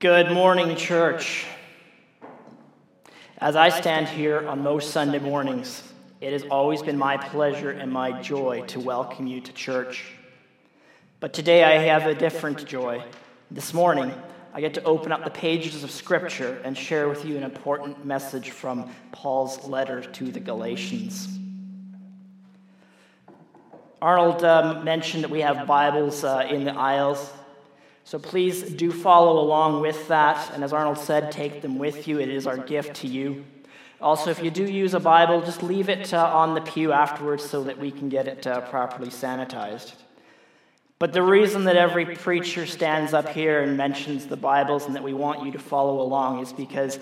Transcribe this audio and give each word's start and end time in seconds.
Good 0.00 0.32
morning, 0.32 0.76
church. 0.76 1.44
As 3.36 3.54
I 3.54 3.68
stand 3.68 4.08
here 4.08 4.48
on 4.48 4.62
most 4.62 4.92
Sunday 4.92 5.18
mornings, 5.18 5.82
it 6.22 6.32
has 6.32 6.42
always 6.44 6.80
been 6.80 6.96
my 6.96 7.18
pleasure 7.18 7.70
and 7.70 7.92
my 7.92 8.18
joy 8.22 8.64
to 8.68 8.80
welcome 8.80 9.26
you 9.26 9.42
to 9.42 9.52
church. 9.52 10.14
But 11.20 11.34
today 11.34 11.64
I 11.64 11.82
have 11.82 12.06
a 12.06 12.14
different 12.14 12.64
joy. 12.64 13.04
This 13.50 13.74
morning, 13.74 14.10
I 14.54 14.62
get 14.62 14.72
to 14.72 14.84
open 14.84 15.12
up 15.12 15.22
the 15.22 15.30
pages 15.30 15.84
of 15.84 15.90
Scripture 15.90 16.58
and 16.64 16.78
share 16.78 17.06
with 17.06 17.26
you 17.26 17.36
an 17.36 17.42
important 17.42 18.02
message 18.02 18.52
from 18.52 18.90
Paul's 19.12 19.68
letter 19.68 20.00
to 20.00 20.32
the 20.32 20.40
Galatians. 20.40 21.28
Arnold 24.00 24.42
um, 24.44 24.82
mentioned 24.82 25.24
that 25.24 25.30
we 25.30 25.42
have 25.42 25.66
Bibles 25.66 26.24
uh, 26.24 26.46
in 26.48 26.64
the 26.64 26.72
aisles. 26.72 27.30
So 28.10 28.18
please 28.18 28.64
do 28.64 28.90
follow 28.90 29.38
along 29.38 29.82
with 29.82 30.08
that. 30.08 30.50
And 30.52 30.64
as 30.64 30.72
Arnold 30.72 30.98
said, 30.98 31.30
take 31.30 31.62
them 31.62 31.78
with 31.78 32.08
you. 32.08 32.18
It 32.18 32.28
is 32.28 32.44
our 32.44 32.56
gift 32.56 32.96
to 33.02 33.06
you. 33.06 33.44
Also, 34.00 34.30
if 34.30 34.42
you 34.42 34.50
do 34.50 34.64
use 34.64 34.94
a 34.94 34.98
Bible, 34.98 35.40
just 35.42 35.62
leave 35.62 35.88
it 35.88 36.12
uh, 36.12 36.24
on 36.24 36.56
the 36.56 36.60
pew 36.60 36.90
afterwards 36.90 37.48
so 37.48 37.62
that 37.62 37.78
we 37.78 37.92
can 37.92 38.08
get 38.08 38.26
it 38.26 38.48
uh, 38.48 38.62
properly 38.62 39.10
sanitized. 39.10 39.92
But 40.98 41.12
the 41.12 41.22
reason 41.22 41.66
that 41.66 41.76
every 41.76 42.16
preacher 42.16 42.66
stands 42.66 43.14
up 43.14 43.28
here 43.28 43.62
and 43.62 43.76
mentions 43.76 44.26
the 44.26 44.36
Bibles 44.36 44.86
and 44.86 44.96
that 44.96 45.04
we 45.04 45.14
want 45.14 45.46
you 45.46 45.52
to 45.52 45.60
follow 45.60 46.00
along 46.00 46.42
is 46.42 46.52
because 46.52 46.98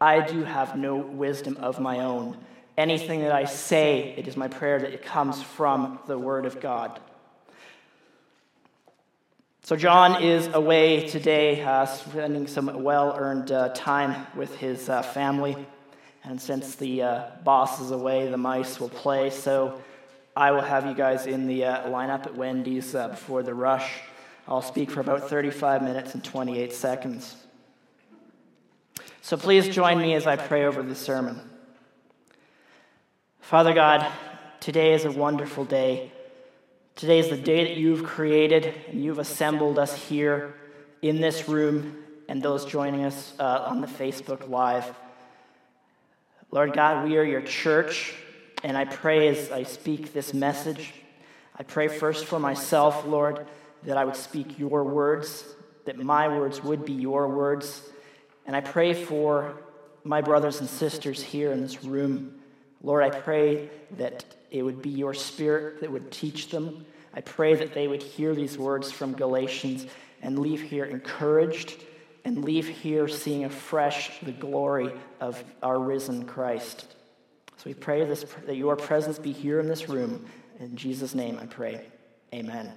I 0.00 0.26
do 0.26 0.42
have 0.42 0.74
no 0.74 0.96
wisdom 0.96 1.58
of 1.58 1.80
my 1.80 1.98
own. 1.98 2.38
Anything 2.78 3.20
that 3.20 3.32
I 3.32 3.44
say, 3.44 4.14
it 4.16 4.26
is 4.26 4.38
my 4.38 4.48
prayer 4.48 4.78
that 4.78 4.94
it 4.94 5.04
comes 5.04 5.42
from 5.42 5.98
the 6.06 6.18
Word 6.18 6.46
of 6.46 6.62
God. 6.62 6.98
So, 9.62 9.76
John 9.76 10.22
is 10.22 10.48
away 10.54 11.06
today, 11.06 11.62
uh, 11.62 11.84
spending 11.84 12.46
some 12.46 12.82
well 12.82 13.14
earned 13.16 13.52
uh, 13.52 13.68
time 13.68 14.26
with 14.34 14.56
his 14.56 14.88
uh, 14.88 15.02
family. 15.02 15.54
And 16.24 16.40
since 16.40 16.76
the 16.76 17.02
uh, 17.02 17.24
boss 17.44 17.80
is 17.80 17.90
away, 17.90 18.28
the 18.28 18.38
mice 18.38 18.80
will 18.80 18.88
play. 18.88 19.28
So, 19.28 19.80
I 20.34 20.50
will 20.52 20.62
have 20.62 20.86
you 20.86 20.94
guys 20.94 21.26
in 21.26 21.46
the 21.46 21.66
uh, 21.66 21.88
lineup 21.88 22.24
at 22.26 22.34
Wendy's 22.34 22.94
uh, 22.94 23.08
before 23.08 23.42
the 23.42 23.52
rush. 23.52 23.92
I'll 24.48 24.62
speak 24.62 24.90
for 24.90 25.00
about 25.00 25.28
35 25.28 25.82
minutes 25.82 26.14
and 26.14 26.24
28 26.24 26.72
seconds. 26.72 27.36
So, 29.20 29.36
please 29.36 29.68
join 29.68 29.98
me 30.00 30.14
as 30.14 30.26
I 30.26 30.36
pray 30.36 30.64
over 30.64 30.82
the 30.82 30.94
sermon. 30.94 31.38
Father 33.40 33.74
God, 33.74 34.10
today 34.58 34.94
is 34.94 35.04
a 35.04 35.12
wonderful 35.12 35.66
day. 35.66 36.12
Today 36.96 37.18
is 37.18 37.30
the 37.30 37.36
day 37.36 37.64
that 37.64 37.76
you've 37.76 38.04
created, 38.04 38.74
and 38.88 39.02
you've 39.02 39.18
assembled 39.18 39.78
us 39.78 39.94
here 39.94 40.54
in 41.00 41.20
this 41.20 41.48
room 41.48 41.96
and 42.28 42.42
those 42.42 42.64
joining 42.64 43.04
us 43.04 43.32
uh, 43.38 43.64
on 43.66 43.80
the 43.80 43.86
Facebook 43.86 44.48
Live. 44.48 44.84
Lord 46.50 46.72
God, 46.74 47.08
we 47.08 47.16
are 47.16 47.24
your 47.24 47.42
church, 47.42 48.14
and 48.62 48.76
I 48.76 48.84
pray 48.84 49.28
as 49.28 49.50
I 49.50 49.62
speak 49.62 50.12
this 50.12 50.34
message, 50.34 50.92
I 51.56 51.62
pray 51.62 51.88
first 51.88 52.24
for 52.24 52.38
myself, 52.38 53.06
Lord, 53.06 53.46
that 53.82 53.96
I 53.96 54.04
would 54.04 54.16
speak 54.16 54.58
your 54.58 54.82
words, 54.84 55.44
that 55.84 55.98
my 55.98 56.28
words 56.28 56.62
would 56.62 56.84
be 56.84 56.92
your 56.92 57.28
words. 57.28 57.82
And 58.46 58.56
I 58.56 58.60
pray 58.60 58.94
for 58.94 59.54
my 60.02 60.22
brothers 60.22 60.60
and 60.60 60.68
sisters 60.68 61.22
here 61.22 61.52
in 61.52 61.60
this 61.60 61.84
room. 61.84 62.40
Lord, 62.82 63.02
I 63.02 63.10
pray 63.10 63.68
that 63.98 64.24
it 64.50 64.62
would 64.62 64.82
be 64.82 64.90
your 64.90 65.14
spirit 65.14 65.80
that 65.80 65.90
would 65.90 66.10
teach 66.10 66.50
them. 66.50 66.84
I 67.14 67.20
pray 67.20 67.54
that 67.54 67.74
they 67.74 67.88
would 67.88 68.02
hear 68.02 68.34
these 68.34 68.58
words 68.58 68.90
from 68.90 69.14
Galatians 69.14 69.86
and 70.22 70.38
leave 70.38 70.62
here 70.62 70.84
encouraged 70.84 71.76
and 72.24 72.44
leave 72.44 72.68
here 72.68 73.08
seeing 73.08 73.44
afresh 73.44 74.18
the 74.20 74.32
glory 74.32 74.92
of 75.20 75.42
our 75.62 75.78
risen 75.78 76.24
Christ. 76.24 76.86
So 77.56 77.64
we 77.66 77.74
pray 77.74 78.04
this, 78.04 78.24
that 78.46 78.56
your 78.56 78.76
presence 78.76 79.18
be 79.18 79.32
here 79.32 79.60
in 79.60 79.68
this 79.68 79.88
room. 79.88 80.26
In 80.58 80.76
Jesus' 80.76 81.14
name 81.14 81.38
I 81.40 81.46
pray. 81.46 81.86
Amen. 82.34 82.72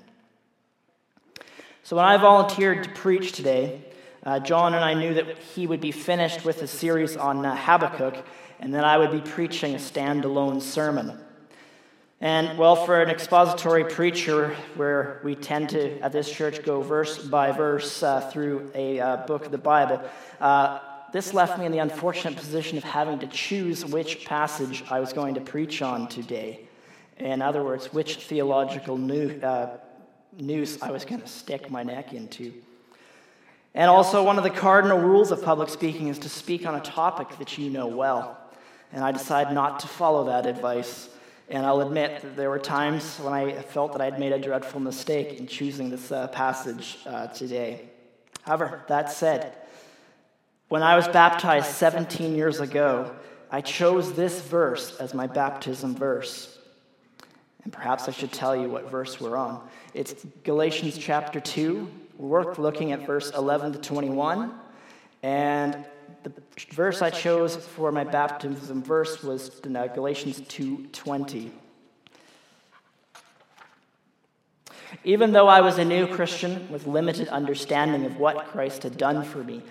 So 1.83 1.97
when 1.97 2.05
I 2.05 2.17
volunteered 2.17 2.85
to 2.85 2.89
preach 2.91 3.33
today, 3.33 3.81
uh, 4.25 4.39
John 4.39 4.73
and 4.73 4.83
I 4.83 4.93
knew 4.93 5.13
that 5.15 5.37
he 5.37 5.67
would 5.67 5.81
be 5.81 5.91
finished 5.91 6.45
with 6.45 6.61
a 6.61 6.67
series 6.67 7.17
on 7.17 7.45
uh, 7.45 7.55
Habakkuk, 7.55 8.25
and 8.59 8.73
that 8.73 8.85
I 8.85 8.97
would 8.97 9.11
be 9.11 9.19
preaching 9.19 9.75
a 9.75 9.77
standalone 9.77 10.61
sermon. 10.61 11.19
And 12.23 12.57
well, 12.57 12.77
for 12.77 13.01
an 13.01 13.09
expository 13.09 13.83
preacher, 13.83 14.55
where 14.75 15.19
we 15.25 15.35
tend 15.35 15.71
to 15.71 15.99
at 15.99 16.13
this 16.13 16.31
church 16.31 16.63
go 16.63 16.79
verse 16.79 17.17
by 17.17 17.51
verse 17.51 18.01
uh, 18.01 18.21
through 18.21 18.71
a 18.73 18.97
uh, 18.97 19.17
book 19.27 19.43
of 19.45 19.51
the 19.51 19.57
Bible, 19.57 20.01
uh, 20.39 20.79
this 21.11 21.33
left 21.33 21.59
me 21.59 21.65
in 21.65 21.73
the 21.73 21.79
unfortunate 21.79 22.37
position 22.37 22.77
of 22.77 22.85
having 22.85 23.19
to 23.19 23.27
choose 23.27 23.85
which 23.85 24.23
passage 24.23 24.85
I 24.89 25.01
was 25.01 25.11
going 25.11 25.33
to 25.33 25.41
preach 25.41 25.81
on 25.81 26.07
today. 26.07 26.61
In 27.17 27.41
other 27.41 27.61
words, 27.61 27.91
which 27.91 28.15
theological 28.15 28.97
new, 28.97 29.37
uh, 29.41 29.75
noose 30.39 30.81
I 30.81 30.91
was 30.91 31.03
going 31.03 31.19
to 31.19 31.27
stick 31.27 31.69
my 31.69 31.83
neck 31.83 32.13
into. 32.13 32.53
And 33.75 33.89
also, 33.89 34.23
one 34.23 34.37
of 34.37 34.45
the 34.45 34.49
cardinal 34.49 34.99
rules 34.99 35.31
of 35.31 35.43
public 35.43 35.67
speaking 35.67 36.07
is 36.07 36.19
to 36.19 36.29
speak 36.29 36.65
on 36.65 36.75
a 36.75 36.79
topic 36.79 37.37
that 37.39 37.57
you 37.57 37.69
know 37.69 37.87
well. 37.87 38.37
And 38.93 39.03
I 39.03 39.11
decided 39.11 39.53
not 39.53 39.81
to 39.81 39.89
follow 39.89 40.27
that 40.27 40.45
advice. 40.45 41.09
And 41.49 41.65
I'll 41.65 41.81
admit 41.81 42.21
that 42.21 42.35
there 42.35 42.49
were 42.49 42.59
times 42.59 43.17
when 43.17 43.33
I 43.33 43.61
felt 43.61 43.91
that 43.91 44.01
I'd 44.01 44.19
made 44.19 44.31
a 44.31 44.39
dreadful 44.39 44.79
mistake 44.79 45.39
in 45.39 45.47
choosing 45.47 45.89
this 45.89 46.11
uh, 46.11 46.27
passage 46.29 46.99
uh, 47.05 47.27
today. 47.27 47.89
However, 48.43 48.83
that 48.87 49.11
said, 49.11 49.55
when 50.69 50.83
I 50.83 50.95
was 50.95 51.07
baptized 51.07 51.67
17 51.67 52.35
years 52.35 52.59
ago, 52.59 53.13
I 53.51 53.61
chose 53.61 54.13
this 54.13 54.41
verse 54.41 54.95
as 54.97 55.13
my 55.13 55.27
baptism 55.27 55.95
verse. 55.95 56.57
And 57.63 57.71
perhaps 57.71 58.07
I 58.07 58.11
should 58.11 58.31
tell 58.31 58.55
you 58.55 58.69
what 58.69 58.89
verse 58.89 59.21
we're 59.21 59.37
on. 59.37 59.67
It's 59.93 60.25
Galatians 60.43 60.97
chapter 60.97 61.39
2. 61.39 61.87
We're 62.17 62.53
looking 62.55 62.91
at 62.91 63.05
verse 63.05 63.31
11 63.31 63.73
to 63.73 63.79
21. 63.79 64.53
And 65.21 65.85
the 66.23 66.31
verse 66.71 67.01
I 67.01 67.09
chose 67.09 67.55
for 67.55 67.91
my 67.91 68.03
baptism 68.03 68.83
verse 68.83 69.23
was 69.23 69.49
Galatians 69.61 70.41
2:20. 70.41 71.51
Even 75.03 75.31
though 75.31 75.47
I 75.47 75.61
was 75.61 75.77
a 75.77 75.85
new 75.85 76.07
Christian 76.07 76.71
with 76.71 76.87
limited 76.87 77.27
understanding 77.29 78.05
of 78.05 78.17
what 78.19 78.47
Christ 78.47 78.83
had 78.83 78.97
done 78.97 79.23
for 79.23 79.39
me, 79.39 79.63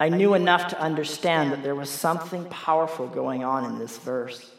I 0.00 0.08
knew 0.08 0.34
enough 0.34 0.68
to 0.68 0.80
understand 0.80 1.52
that 1.52 1.62
there 1.62 1.74
was 1.74 1.88
something 1.88 2.44
powerful 2.46 3.06
going 3.06 3.44
on 3.44 3.64
in 3.64 3.78
this 3.78 3.98
verse. 3.98 4.50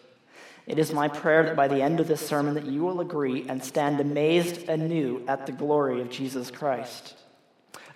It 0.66 0.80
is 0.80 0.94
my 0.94 1.08
prayer 1.08 1.44
that 1.44 1.56
by 1.56 1.68
the 1.68 1.82
end 1.82 2.00
of 2.00 2.08
this 2.08 2.26
sermon 2.28 2.56
that 2.56 2.66
you 2.66 2.84
will 2.84 3.00
agree 3.00 3.46
and 3.48 3.64
stand 3.64 4.00
amazed 4.00 4.68
anew 4.68 5.24
at 5.28 5.46
the 5.46 5.52
glory 5.52 6.02
of 6.02 6.10
Jesus 6.10 6.52
Christ. 6.52 7.16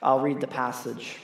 I'll 0.02 0.22
read 0.22 0.40
the 0.40 0.48
passage. 0.48 1.18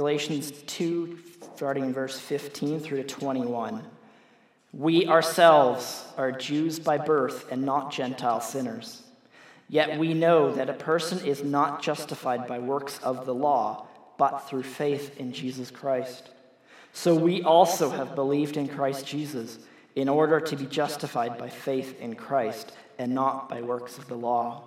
Galatians 0.00 0.52
2, 0.66 1.18
starting 1.56 1.84
in 1.84 1.92
verse 1.92 2.18
15 2.18 2.80
through 2.80 3.02
to 3.02 3.06
21. 3.06 3.84
We 4.72 5.06
ourselves 5.06 6.06
are 6.16 6.32
Jews 6.32 6.78
by 6.78 6.96
birth 6.96 7.52
and 7.52 7.64
not 7.64 7.92
Gentile 7.92 8.40
sinners. 8.40 9.02
Yet 9.68 9.98
we 9.98 10.14
know 10.14 10.54
that 10.54 10.70
a 10.70 10.72
person 10.72 11.22
is 11.26 11.44
not 11.44 11.82
justified 11.82 12.46
by 12.46 12.60
works 12.60 12.98
of 13.02 13.26
the 13.26 13.34
law, 13.34 13.88
but 14.16 14.48
through 14.48 14.62
faith 14.62 15.20
in 15.20 15.34
Jesus 15.34 15.70
Christ. 15.70 16.30
So 16.94 17.14
we 17.14 17.42
also 17.42 17.90
have 17.90 18.14
believed 18.14 18.56
in 18.56 18.68
Christ 18.68 19.06
Jesus 19.06 19.58
in 19.96 20.08
order 20.08 20.40
to 20.40 20.56
be 20.56 20.64
justified 20.64 21.36
by 21.36 21.50
faith 21.50 22.00
in 22.00 22.14
Christ 22.14 22.72
and 22.98 23.14
not 23.14 23.50
by 23.50 23.60
works 23.60 23.98
of 23.98 24.08
the 24.08 24.16
law. 24.16 24.64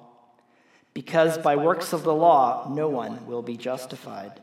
Because 0.94 1.40
by 1.40 1.56
works 1.56 1.92
of 1.92 2.04
the 2.04 2.14
law, 2.14 2.72
no 2.72 2.88
one 2.88 3.26
will 3.26 3.42
be 3.42 3.58
justified. 3.58 4.43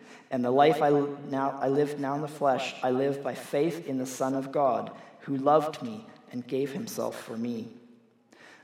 And 0.31 0.43
the 0.43 0.51
life 0.51 0.81
I 0.81 0.89
now 1.29 1.59
I 1.61 1.67
live 1.67 1.99
now 1.99 2.15
in 2.15 2.21
the 2.21 2.27
flesh, 2.27 2.73
I 2.81 2.91
live 2.91 3.21
by 3.21 3.35
faith 3.35 3.87
in 3.87 3.97
the 3.97 4.05
Son 4.05 4.33
of 4.33 4.51
God, 4.51 4.91
who 5.19 5.35
loved 5.35 5.83
me 5.83 6.07
and 6.31 6.47
gave 6.47 6.71
himself 6.71 7.21
for 7.21 7.37
me. 7.37 7.67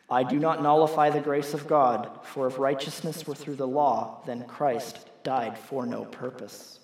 I 0.10 0.24
do 0.24 0.40
not 0.40 0.64
nullify 0.64 1.10
the 1.10 1.20
grace 1.20 1.54
of 1.54 1.68
God, 1.68 2.10
for 2.24 2.48
if 2.48 2.58
righteousness 2.58 3.28
were 3.28 3.36
through 3.36 3.58
the 3.58 3.68
law, 3.68 4.22
then 4.26 4.46
Christ 4.46 5.10
died 5.24 5.58
for 5.58 5.86
no 5.86 6.06
purpose. 6.06 6.80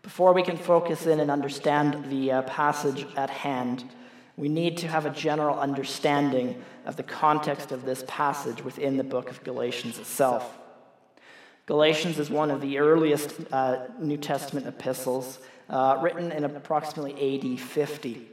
Before 0.00 0.32
we 0.32 0.42
can 0.42 0.56
focus 0.56 1.06
in 1.06 1.20
and 1.20 1.30
understand 1.30 2.10
the 2.10 2.32
uh, 2.32 2.42
passage 2.42 3.06
at 3.16 3.28
hand, 3.28 3.84
we 4.38 4.48
need 4.48 4.78
to 4.78 4.88
have 4.88 5.04
a 5.04 5.10
general 5.10 5.58
understanding 5.58 6.62
of 6.86 6.96
the 6.96 7.02
context 7.02 7.70
of 7.70 7.84
this 7.84 8.02
passage 8.08 8.64
within 8.64 8.96
the 8.96 9.04
book 9.04 9.28
of 9.28 9.44
Galatians 9.44 9.98
itself. 9.98 10.59
Galatians 11.66 12.18
is 12.18 12.30
one 12.30 12.50
of 12.50 12.60
the 12.60 12.78
earliest 12.78 13.34
uh, 13.52 13.86
New 13.98 14.16
Testament 14.16 14.66
epistles, 14.66 15.38
uh, 15.68 15.98
written 16.02 16.32
in 16.32 16.44
approximately 16.44 17.54
AD 17.54 17.60
50. 17.60 18.26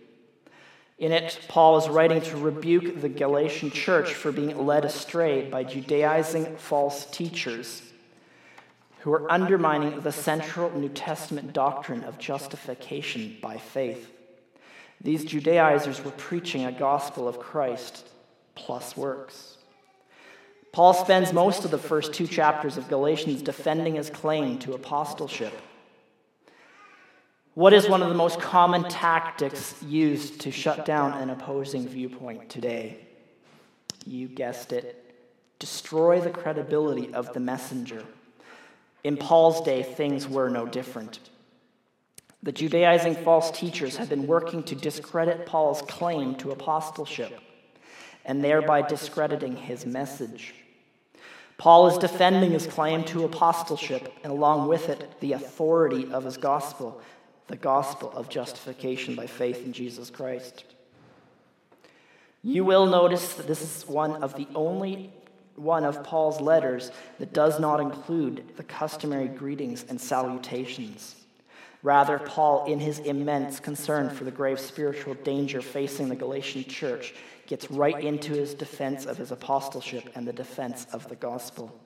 In 0.97 1.11
it, 1.11 1.39
Paul 1.47 1.77
is 1.77 1.87
writing 1.87 2.21
to 2.21 2.37
rebuke 2.37 3.01
the 3.01 3.09
Galatian 3.09 3.69
church 3.69 4.15
for 4.15 4.31
being 4.31 4.65
led 4.65 4.83
astray 4.83 5.47
by 5.47 5.63
Judaizing 5.63 6.57
false 6.57 7.05
teachers 7.05 7.83
who 9.01 9.13
are 9.13 9.31
undermining 9.31 10.01
the 10.01 10.11
central 10.11 10.71
New 10.77 10.89
Testament 10.89 11.53
doctrine 11.53 12.03
of 12.03 12.17
justification 12.17 13.37
by 13.41 13.57
faith. 13.57 14.11
These 14.99 15.25
Judaizers 15.25 16.03
were 16.03 16.11
preaching 16.11 16.65
a 16.65 16.71
gospel 16.71 17.27
of 17.27 17.39
Christ 17.39 18.07
plus 18.55 18.97
works. 18.97 19.56
Paul 20.71 20.93
spends 20.93 21.33
most 21.33 21.65
of 21.65 21.71
the 21.71 21.77
first 21.77 22.13
two 22.13 22.27
chapters 22.27 22.77
of 22.77 22.87
Galatians 22.87 23.41
defending 23.41 23.95
his 23.95 24.09
claim 24.09 24.59
to 24.59 24.73
apostleship. 24.73 25.53
What 27.53 27.73
is 27.73 27.89
one 27.89 28.03
of 28.03 28.09
the 28.09 28.15
most 28.15 28.39
common 28.39 28.83
tactics 28.83 29.81
used 29.81 30.41
to 30.41 30.51
shut 30.51 30.85
down 30.85 31.13
an 31.13 31.31
opposing 31.31 31.87
viewpoint 31.87 32.49
today? 32.49 32.99
You 34.05 34.27
guessed 34.27 34.73
it 34.73 35.03
destroy 35.59 36.21
the 36.21 36.29
credibility 36.29 37.11
of 37.15 37.33
the 37.33 37.39
messenger. 37.39 38.03
In 39.03 39.17
Paul's 39.17 39.61
day, 39.61 39.81
things 39.81 40.27
were 40.27 40.49
no 40.49 40.67
different. 40.67 41.19
The 42.43 42.51
Judaizing 42.51 43.15
false 43.15 43.49
teachers 43.49 43.97
had 43.97 44.09
been 44.09 44.27
working 44.27 44.61
to 44.63 44.75
discredit 44.75 45.47
Paul's 45.47 45.81
claim 45.81 46.35
to 46.35 46.51
apostleship 46.51 47.41
and 48.27 48.43
thereby 48.43 48.83
discrediting 48.83 49.55
his 49.55 49.85
message. 49.85 50.53
Paul 51.57 51.87
is 51.87 51.97
defending 51.97 52.51
his 52.51 52.67
claim 52.67 53.03
to 53.05 53.23
apostleship 53.23 54.13
and, 54.23 54.31
along 54.31 54.67
with 54.67 54.89
it, 54.89 55.19
the 55.21 55.33
authority 55.33 56.11
of 56.11 56.23
his 56.23 56.37
gospel, 56.37 57.01
the 57.47 57.55
gospel 57.55 58.11
of 58.11 58.29
justification 58.29 59.15
by 59.15 59.25
faith 59.25 59.65
in 59.65 59.73
Jesus 59.73 60.11
Christ. 60.11 60.65
You 62.43 62.63
will 62.63 62.85
notice 62.85 63.33
that 63.33 63.47
this 63.47 63.61
is 63.61 63.87
one 63.87 64.21
of 64.21 64.35
the 64.35 64.47
only 64.53 65.11
one 65.55 65.83
of 65.83 66.03
Paul's 66.03 66.39
letters 66.39 66.91
that 67.17 67.33
does 67.33 67.59
not 67.59 67.79
include 67.79 68.43
the 68.57 68.63
customary 68.63 69.27
greetings 69.27 69.85
and 69.89 69.99
salutations. 69.99 71.15
Rather, 71.83 72.19
Paul, 72.19 72.65
in 72.65 72.79
his 72.79 72.99
immense 72.99 73.59
concern 73.59 74.09
for 74.09 74.23
the 74.23 74.31
grave 74.31 74.59
spiritual 74.59 75.13
danger 75.13 75.61
facing 75.61 76.09
the 76.09 76.15
Galatian 76.15 76.63
church, 76.65 77.13
gets 77.45 77.69
right 77.69 78.03
into 78.03 78.33
his 78.33 78.53
defense 78.53 79.05
of 79.05 79.17
his 79.17 79.31
apostleship 79.31 80.09
and 80.15 80.27
the 80.27 80.33
defense 80.33 80.87
of 80.91 81.07
the 81.07 81.15
gospel. 81.15 81.79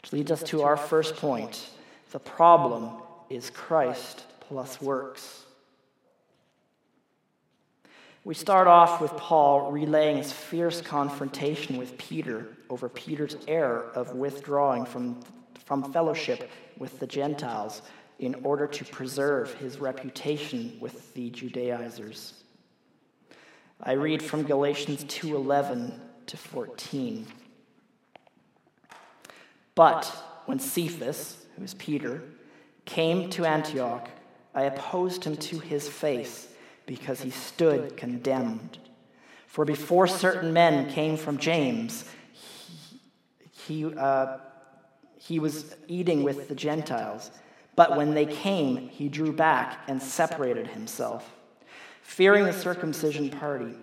Which 0.00 0.12
leads 0.12 0.30
us 0.30 0.42
to 0.44 0.62
our 0.62 0.76
first 0.76 1.16
point. 1.16 1.70
The 2.12 2.18
problem 2.18 2.90
is 3.28 3.50
Christ 3.50 4.24
plus 4.40 4.80
works. 4.80 5.44
We 8.24 8.34
start 8.34 8.66
off 8.66 9.02
with 9.02 9.14
Paul 9.18 9.70
relaying 9.70 10.16
his 10.16 10.32
fierce 10.32 10.80
confrontation 10.80 11.76
with 11.76 11.98
Peter 11.98 12.46
over 12.70 12.88
Peter's 12.88 13.36
error 13.46 13.90
of 13.94 14.14
withdrawing 14.14 14.86
from, 14.86 15.20
from 15.66 15.92
fellowship 15.92 16.48
with 16.78 16.98
the 17.00 17.06
Gentiles 17.06 17.82
in 18.18 18.34
order 18.44 18.66
to 18.66 18.84
preserve 18.84 19.54
his 19.54 19.78
reputation 19.78 20.76
with 20.80 21.12
the 21.14 21.30
Judaizers. 21.30 22.44
I 23.80 23.92
read 23.92 24.22
from 24.22 24.44
Galatians 24.44 25.04
2:11 25.04 26.00
to 26.26 26.36
14. 26.36 27.26
But 29.74 30.06
when 30.46 30.58
Cephas, 30.58 31.44
who 31.56 31.64
is 31.64 31.74
Peter, 31.74 32.22
came 32.84 33.30
to 33.30 33.44
Antioch, 33.44 34.08
I 34.54 34.62
opposed 34.62 35.24
him 35.24 35.36
to 35.36 35.58
his 35.58 35.88
face 35.88 36.48
because 36.86 37.20
he 37.22 37.30
stood 37.30 37.96
condemned. 37.96 38.78
For 39.46 39.64
before 39.64 40.06
certain 40.06 40.52
men 40.52 40.90
came 40.90 41.16
from 41.16 41.38
James, 41.38 42.04
he, 42.32 43.84
he, 43.84 43.94
uh, 43.96 44.38
he 45.16 45.38
was 45.38 45.76
eating 45.88 46.22
with 46.22 46.48
the 46.48 46.54
Gentiles. 46.54 47.30
But 47.76 47.96
when 47.96 48.14
they 48.14 48.26
came, 48.26 48.88
he 48.88 49.08
drew 49.08 49.32
back 49.32 49.80
and 49.88 50.02
separated 50.02 50.68
himself, 50.68 51.30
fearing 52.02 52.44
the 52.44 52.52
circumcision 52.52 53.30
party. 53.30 53.74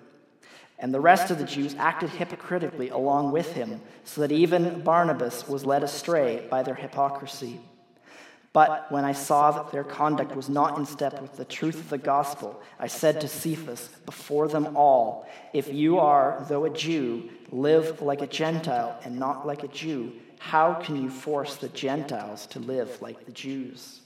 And 0.79 0.93
the 0.93 0.99
rest 0.99 1.29
of 1.29 1.37
the 1.37 1.45
Jews 1.45 1.75
acted 1.77 2.09
hypocritically 2.09 2.89
along 2.89 3.31
with 3.31 3.53
him, 3.53 3.81
so 4.03 4.21
that 4.21 4.31
even 4.31 4.81
Barnabas 4.81 5.47
was 5.47 5.65
led 5.65 5.83
astray 5.83 6.47
by 6.49 6.63
their 6.63 6.75
hypocrisy. 6.75 7.59
But 8.53 8.91
when 8.91 9.05
I 9.05 9.13
saw 9.13 9.51
that 9.51 9.71
their 9.71 9.83
conduct 9.83 10.35
was 10.35 10.49
not 10.49 10.77
in 10.77 10.85
step 10.85 11.21
with 11.21 11.37
the 11.37 11.45
truth 11.45 11.75
of 11.75 11.89
the 11.89 11.97
gospel, 11.97 12.61
I 12.79 12.87
said 12.87 13.21
to 13.21 13.27
Cephas 13.27 13.89
before 14.05 14.49
them 14.49 14.75
all, 14.75 15.29
If 15.53 15.71
you 15.71 15.99
are, 15.99 16.45
though 16.49 16.65
a 16.65 16.69
Jew, 16.69 17.29
live 17.51 18.01
like 18.01 18.21
a 18.21 18.27
Gentile 18.27 18.99
and 19.05 19.17
not 19.17 19.47
like 19.47 19.63
a 19.63 19.69
Jew, 19.69 20.11
how 20.41 20.73
can 20.73 21.01
you 21.01 21.07
force 21.07 21.57
the 21.57 21.69
Gentiles 21.69 22.47
to 22.47 22.59
live 22.59 22.99
like 22.99 23.25
the 23.25 23.31
Jews? 23.31 24.01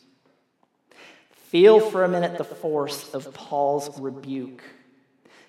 Feel 1.32 1.80
for 1.80 2.04
a 2.04 2.10
minute 2.10 2.38
the 2.38 2.44
force 2.44 3.14
of 3.14 3.34
Paul's 3.34 3.98
rebuke. 4.02 4.62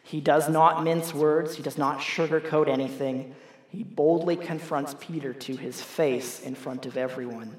He 0.04 0.20
does 0.20 0.48
not 0.48 0.84
mince 0.84 1.12
words, 1.12 1.56
he 1.56 1.62
does 1.64 1.76
not 1.76 1.98
sugarcoat 1.98 2.68
anything. 2.68 3.34
He 3.68 3.82
boldly 3.82 4.36
confronts 4.36 4.94
Peter 5.00 5.32
to 5.34 5.56
his 5.56 5.82
face 5.82 6.40
in 6.40 6.54
front 6.54 6.86
of 6.86 6.96
everyone. 6.96 7.56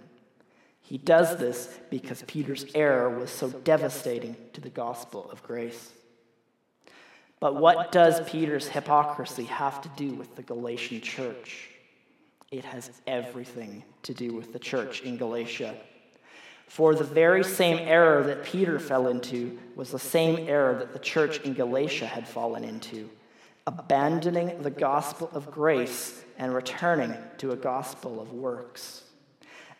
He 0.82 0.98
does 0.98 1.36
this 1.36 1.78
because 1.90 2.24
Peter's 2.28 2.66
error 2.74 3.10
was 3.10 3.30
so 3.30 3.50
devastating 3.50 4.38
to 4.54 4.62
the 4.62 4.70
gospel 4.70 5.30
of 5.32 5.44
grace. 5.44 5.92
But 7.42 7.58
what 7.58 7.92
does 7.92 8.22
Peter's 8.22 8.70
hypocrisy 8.70 9.44
have 9.44 9.82
to 9.82 9.90
do 9.98 10.14
with 10.14 10.38
the 10.38 10.44
Galatian 10.44 11.02
church? 11.02 11.72
It 12.52 12.64
has 12.64 12.92
everything 13.06 13.84
to 14.04 14.14
do 14.14 14.34
with 14.34 14.54
the 14.54 14.60
church 14.60 15.02
in 15.02 15.18
Galatia. 15.18 15.76
For 16.68 16.96
the 16.96 17.04
very 17.04 17.44
same 17.44 17.78
error 17.80 18.24
that 18.24 18.44
Peter 18.44 18.80
fell 18.80 19.08
into 19.08 19.58
was 19.76 19.92
the 19.92 20.00
same 20.00 20.48
error 20.48 20.76
that 20.76 20.94
the 20.94 21.00
church 21.00 21.40
in 21.42 21.54
Galatia 21.54 22.06
had 22.06 22.28
fallen 22.28 22.64
into, 22.64 23.10
abandoning 23.66 24.62
the 24.62 24.70
gospel 24.70 25.30
of 25.34 25.52
grace 25.52 26.24
and 26.38 26.54
returning 26.54 27.16
to 27.38 27.52
a 27.52 27.56
gospel 27.56 28.22
of 28.22 28.32
works. 28.32 29.04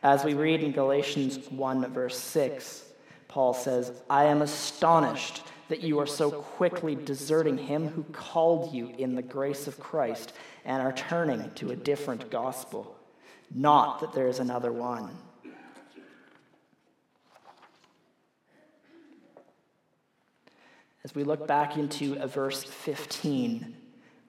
As 0.04 0.24
we 0.24 0.34
read 0.34 0.62
in 0.62 0.72
Galatians 0.72 1.50
1, 1.50 1.94
verse 1.94 2.18
6, 2.18 2.84
Paul 3.28 3.54
says, 3.54 3.92
I 4.10 4.26
am 4.26 4.42
astonished 4.42 5.44
that 5.70 5.82
you 5.82 6.00
are 6.00 6.08
so 6.08 6.32
quickly 6.32 6.96
deserting 6.96 7.58
him 7.58 7.88
who 7.88 8.04
called 8.04 8.74
you 8.74 8.94
in 8.98 9.16
the 9.16 9.22
grace 9.22 9.68
of 9.68 9.80
Christ 9.80 10.34
and 10.66 10.82
are 10.82 10.94
turning 10.94 11.52
to 11.56 11.72
a 11.72 11.76
different 11.76 12.30
gospel. 12.32 12.96
Not 13.54 14.00
that 14.02 14.14
there 14.14 14.28
is 14.28 14.40
another 14.40 14.72
one. 14.72 15.10
As 21.04 21.16
we 21.16 21.24
look 21.24 21.48
back 21.48 21.78
into 21.78 22.20
uh, 22.20 22.28
verse 22.28 22.64
15, 22.64 23.74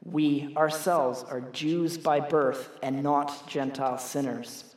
we 0.04 0.54
ourselves 0.57 1.25
are 1.28 1.40
Jews 1.40 1.99
by 1.99 2.21
birth 2.21 2.71
and 2.85 3.02
not 3.02 3.49
Gentile 3.49 3.99
sinners. 3.99 4.76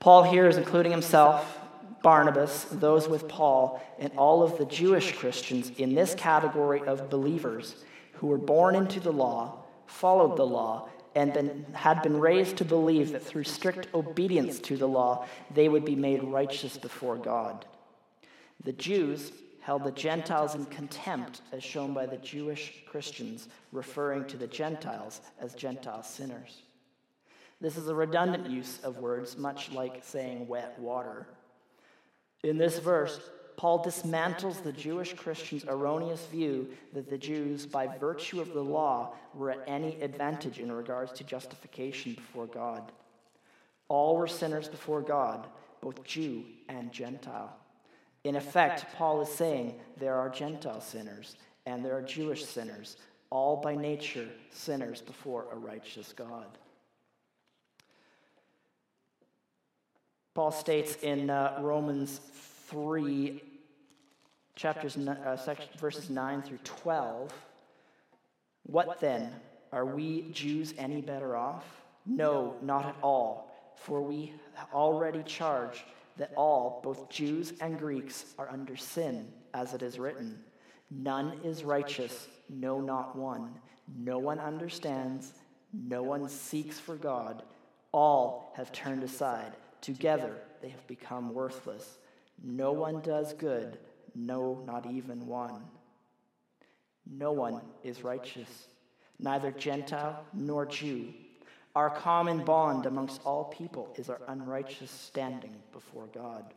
Paul 0.00 0.24
here 0.24 0.46
is 0.46 0.58
including 0.58 0.92
himself, 0.92 1.58
Barnabas, 2.02 2.64
those 2.70 3.08
with 3.08 3.28
Paul, 3.28 3.82
and 3.98 4.12
all 4.16 4.42
of 4.42 4.58
the 4.58 4.64
Jewish 4.66 5.16
Christians 5.16 5.70
in 5.78 5.94
this 5.94 6.14
category 6.14 6.80
of 6.82 7.10
believers 7.10 7.76
who 8.12 8.28
were 8.28 8.38
born 8.38 8.74
into 8.74 9.00
the 9.00 9.12
law, 9.12 9.64
followed 9.86 10.36
the 10.36 10.46
law, 10.46 10.88
and 11.14 11.32
been, 11.32 11.66
had 11.72 12.02
been 12.02 12.20
raised 12.20 12.58
to 12.58 12.64
believe 12.64 13.12
that 13.12 13.22
through 13.22 13.44
strict 13.44 13.88
obedience 13.94 14.58
to 14.60 14.76
the 14.76 14.86
law, 14.86 15.26
they 15.54 15.68
would 15.68 15.84
be 15.84 15.96
made 15.96 16.22
righteous 16.22 16.76
before 16.76 17.16
God. 17.16 17.64
The 18.64 18.72
Jews 18.72 19.32
held 19.60 19.84
the 19.84 19.92
Gentiles 19.92 20.54
in 20.54 20.64
contempt, 20.66 21.40
as 21.52 21.64
shown 21.64 21.92
by 21.92 22.06
the 22.06 22.18
Jewish 22.18 22.84
Christians, 22.86 23.48
referring 23.72 24.26
to 24.26 24.36
the 24.36 24.46
Gentiles 24.46 25.20
as 25.40 25.54
Gentile 25.54 26.02
sinners. 26.02 26.62
This 27.60 27.76
is 27.76 27.88
a 27.88 27.94
redundant 27.94 28.50
use 28.50 28.78
of 28.84 28.98
words, 28.98 29.36
much 29.36 29.72
like 29.72 30.04
saying 30.04 30.46
wet 30.46 30.78
water. 30.78 31.26
In 32.42 32.58
this 32.58 32.78
verse, 32.78 33.20
Paul 33.56 33.82
dismantles 33.82 34.62
the 34.62 34.72
Jewish 34.72 35.14
Christians' 35.14 35.64
erroneous 35.66 36.26
view 36.26 36.68
that 36.92 37.08
the 37.08 37.16
Jews, 37.16 37.64
by 37.64 37.86
virtue 37.86 38.40
of 38.40 38.52
the 38.52 38.62
law, 38.62 39.14
were 39.34 39.50
at 39.50 39.64
any 39.66 40.00
advantage 40.02 40.58
in 40.58 40.70
regards 40.70 41.12
to 41.12 41.24
justification 41.24 42.14
before 42.14 42.46
God. 42.46 42.92
All 43.88 44.16
were 44.16 44.26
sinners 44.26 44.68
before 44.68 45.00
God, 45.00 45.46
both 45.80 46.04
Jew 46.04 46.44
and 46.68 46.92
Gentile. 46.92 47.56
In 48.24 48.36
effect, 48.36 48.86
Paul 48.96 49.22
is 49.22 49.28
saying 49.28 49.80
there 49.96 50.16
are 50.16 50.28
Gentile 50.28 50.80
sinners 50.80 51.36
and 51.64 51.84
there 51.84 51.96
are 51.96 52.02
Jewish 52.02 52.44
sinners, 52.44 52.96
all 53.30 53.56
by 53.56 53.74
nature 53.74 54.28
sinners 54.50 55.00
before 55.00 55.46
a 55.52 55.56
righteous 55.56 56.12
God. 56.12 56.58
Paul 60.36 60.50
states 60.50 60.96
in 60.96 61.30
uh, 61.30 61.58
Romans 61.62 62.20
3, 62.66 63.42
chapters, 64.54 64.98
uh, 64.98 65.34
section, 65.34 65.68
verses 65.78 66.10
9 66.10 66.42
through 66.42 66.58
12, 66.62 67.32
What 68.64 69.00
then? 69.00 69.32
Are 69.72 69.86
we 69.86 70.30
Jews 70.32 70.74
any 70.76 71.00
better 71.00 71.36
off? 71.38 71.64
No, 72.04 72.54
not 72.60 72.84
at 72.84 72.96
all, 73.02 73.50
for 73.76 74.02
we 74.02 74.34
already 74.74 75.22
charge 75.22 75.86
that 76.18 76.32
all, 76.36 76.82
both 76.84 77.08
Jews 77.08 77.54
and 77.62 77.78
Greeks, 77.78 78.34
are 78.38 78.50
under 78.50 78.76
sin, 78.76 79.32
as 79.54 79.72
it 79.72 79.80
is 79.80 79.98
written. 79.98 80.38
None 80.90 81.40
is 81.44 81.64
righteous, 81.64 82.28
no, 82.50 82.78
not 82.78 83.16
one. 83.16 83.54
No 83.98 84.18
one 84.18 84.38
understands, 84.38 85.32
no 85.72 86.02
one 86.02 86.28
seeks 86.28 86.78
for 86.78 86.96
God. 86.96 87.42
All 87.90 88.52
have 88.54 88.70
turned 88.70 89.02
aside. 89.02 89.54
Together 89.80 90.34
they 90.62 90.68
have 90.68 90.86
become 90.86 91.32
worthless. 91.32 91.98
No 92.42 92.72
one 92.72 93.00
does 93.00 93.32
good, 93.34 93.78
no, 94.14 94.62
not 94.66 94.86
even 94.90 95.26
one. 95.26 95.62
No 97.08 97.32
one 97.32 97.60
is 97.84 98.02
righteous, 98.02 98.68
neither 99.18 99.50
Gentile 99.50 100.24
nor 100.32 100.66
Jew. 100.66 101.12
Our 101.74 101.90
common 101.90 102.44
bond 102.44 102.86
amongst 102.86 103.20
all 103.24 103.44
people 103.44 103.92
is 103.96 104.08
our 104.08 104.20
unrighteous 104.28 104.90
standing 104.90 105.54
before 105.72 106.06
God. 106.14 106.54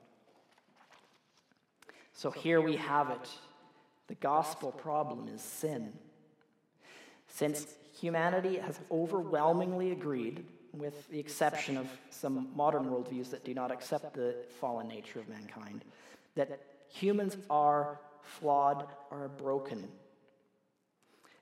So 2.13 2.31
here 2.31 2.61
we 2.61 2.77
have 2.77 3.09
it. 3.11 3.29
The 4.07 4.15
gospel 4.15 4.71
problem 4.71 5.27
is 5.27 5.41
sin. 5.41 5.93
Since 7.27 7.67
humanity 7.99 8.57
has 8.57 8.79
overwhelmingly 8.89 9.91
agreed, 9.91 10.45
with 10.73 11.07
the 11.09 11.19
exception 11.19 11.77
of 11.77 11.87
some 12.09 12.49
modern 12.55 12.85
worldviews 12.85 13.29
that 13.31 13.43
do 13.43 13.53
not 13.53 13.71
accept 13.71 14.13
the 14.13 14.35
fallen 14.59 14.87
nature 14.87 15.19
of 15.19 15.27
mankind, 15.29 15.83
that 16.35 16.61
humans 16.87 17.37
are 17.49 17.99
flawed 18.21 18.87
or 19.11 19.27
broken 19.27 19.87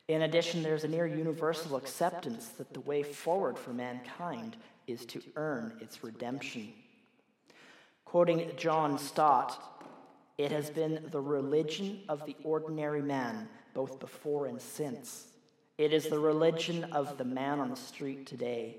in 0.07 0.21
addition, 0.21 0.63
there's 0.63 0.85
a 0.85 0.87
near 0.87 1.05
universal 1.05 1.75
acceptance 1.75 2.47
that 2.57 2.73
the 2.73 2.79
way 2.81 3.03
forward 3.03 3.59
for 3.59 3.71
mankind 3.71 4.55
is 4.87 5.05
to 5.07 5.21
earn 5.35 5.77
its 5.81 6.01
redemption. 6.01 6.71
Quoting 8.05 8.51
John 8.55 8.97
Stott, 8.97 9.83
it 10.37 10.49
has 10.51 10.69
been 10.69 11.05
the 11.11 11.19
religion 11.19 11.99
of 12.07 12.25
the 12.25 12.37
ordinary 12.43 13.01
man, 13.01 13.49
both 13.73 13.99
before 13.99 14.45
and 14.45 14.61
since. 14.61 15.27
It 15.77 15.91
is 15.91 16.07
the 16.07 16.19
religion 16.19 16.85
of 16.85 17.17
the 17.17 17.25
man 17.25 17.59
on 17.59 17.69
the 17.69 17.75
street 17.75 18.25
today. 18.25 18.77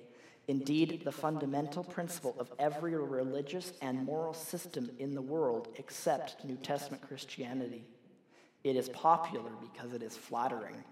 Indeed, 0.49 1.02
the 1.05 1.12
fundamental 1.12 1.85
principle 1.85 2.35
of 2.38 2.50
every 2.59 2.97
religious 2.97 3.75
and 3.83 4.07
moral 4.07 4.33
system 4.33 4.90
in 4.99 5.14
the 5.14 5.21
world 5.21 5.69
except 5.76 6.43
New 6.43 6.57
Testament 6.57 7.07
Christianity. 7.07 7.85
It 8.64 8.75
is 8.75 8.88
popular 8.88 9.50
because 9.61 9.93
it 9.93 10.02
is 10.02 10.17
flattering. 10.17 10.83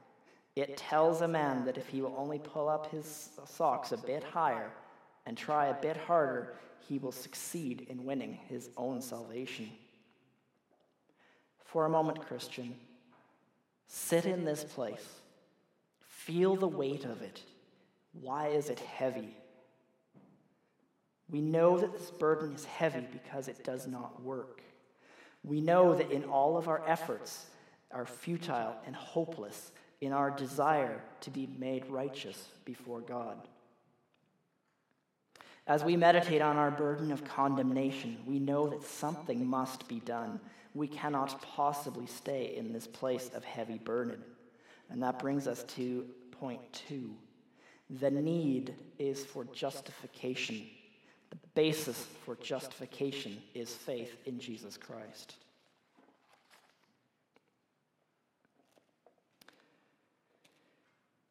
It 0.57 0.77
tells 0.77 1.23
a 1.23 1.29
man 1.29 1.65
that 1.65 1.79
if 1.79 1.89
he 1.89 2.03
will 2.03 2.15
only 2.19 2.39
pull 2.39 2.69
up 2.69 2.91
his 2.91 3.31
socks 3.47 3.93
a 3.93 3.97
bit 3.97 4.23
higher 4.23 4.71
and 5.25 5.39
try 5.39 5.67
a 5.67 5.75
bit 5.75 5.97
harder, 5.97 6.55
he 6.87 6.99
will 6.99 7.13
succeed 7.13 7.87
in 7.89 8.05
winning 8.05 8.39
his 8.49 8.69
own 8.77 9.01
salvation. 9.01 9.71
For 11.65 11.87
a 11.87 11.91
moment, 11.91 12.27
Christian, 12.27 12.75
sit 13.89 14.27
in 14.27 14.45
this 14.45 14.65
place. 14.65 15.15
Feel 16.01 16.57
the 16.57 16.69
weight 16.69 17.05
of 17.05 17.23
it. 17.23 17.41
Why 18.13 18.49
is 18.49 18.69
it 18.69 18.81
heavy? 18.81 19.35
We 21.31 21.41
know 21.41 21.79
that 21.79 21.93
this 21.93 22.11
burden 22.11 22.55
is 22.55 22.65
heavy 22.65 23.07
because 23.13 23.49
it 23.49 23.65
does 23.65 23.87
not 23.87 24.23
work. 24.23 24.63
We 25.43 25.61
know 25.61 25.95
that 25.95 26.11
in 26.11 26.25
all 26.25 26.57
of 26.57 26.69
our 26.69 26.83
efforts 26.87 27.47
are 27.91 28.07
futile 28.07 28.77
and 28.87 28.95
hopeless 28.95 29.73
in 30.01 30.13
our 30.13 30.31
desire 30.31 31.01
to 31.21 31.31
be 31.31 31.49
made 31.59 31.87
righteous 31.87 32.49
before 32.65 33.01
God. 33.01 33.37
As 35.67 35.83
we 35.83 35.97
meditate 35.97 36.43
on 36.43 36.57
our 36.57 36.71
burden 36.71 37.11
of 37.11 37.25
condemnation, 37.25 38.19
we 38.25 38.39
know 38.39 38.69
that 38.69 38.85
something 38.85 39.45
must 39.45 39.89
be 39.89 39.99
done. 40.01 40.39
We 40.75 40.87
cannot 40.87 41.43
possibly 41.43 42.07
stay 42.07 42.55
in 42.57 42.73
this 42.73 42.87
place 42.87 43.31
of 43.35 43.43
heavy 43.43 43.79
burden. 43.79 44.23
And 44.91 45.03
that 45.03 45.19
brings 45.19 45.49
us 45.49 45.65
to 45.75 46.07
point 46.31 46.61
two. 46.73 47.17
The 47.91 48.11
need 48.11 48.75
is 48.99 49.25
for 49.25 49.45
justification. 49.47 50.67
Basis 51.57 52.07
for 52.27 52.37
justification 52.37 53.39
is 53.55 53.75
faith 53.75 54.15
in 54.27 54.39
Jesus 54.39 54.77
Christ. 54.77 55.37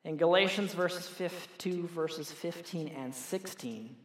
In 0.03 0.17
Galatians 0.17 0.73
verses 0.73 1.07
2, 1.59 1.87
verses 1.89 2.31
15 2.31 2.87
and 2.87 3.13
16, 3.13 3.95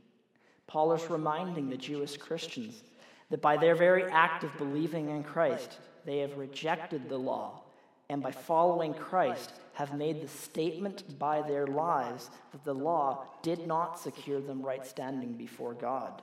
Paul 0.66 0.92
is 0.92 1.08
reminding 1.08 1.70
the 1.70 1.78
Jewish 1.78 2.18
Christians 2.18 2.82
that 3.30 3.40
by 3.40 3.56
their 3.56 3.74
very 3.74 4.04
act 4.04 4.44
of 4.44 4.54
believing 4.58 5.08
in 5.08 5.24
Christ, 5.24 5.78
they 6.04 6.18
have 6.18 6.36
rejected 6.36 7.08
the 7.08 7.16
law, 7.16 7.62
and 8.10 8.22
by 8.22 8.30
following 8.30 8.92
Christ, 8.92 9.52
have 9.80 9.94
made 9.94 10.20
the 10.20 10.28
statement 10.28 11.18
by 11.18 11.40
their 11.40 11.66
lives 11.66 12.28
that 12.52 12.62
the 12.64 12.74
law 12.74 13.24
did 13.40 13.66
not 13.66 13.98
secure 13.98 14.38
them 14.38 14.60
right 14.60 14.86
standing 14.86 15.32
before 15.32 15.72
God. 15.72 16.20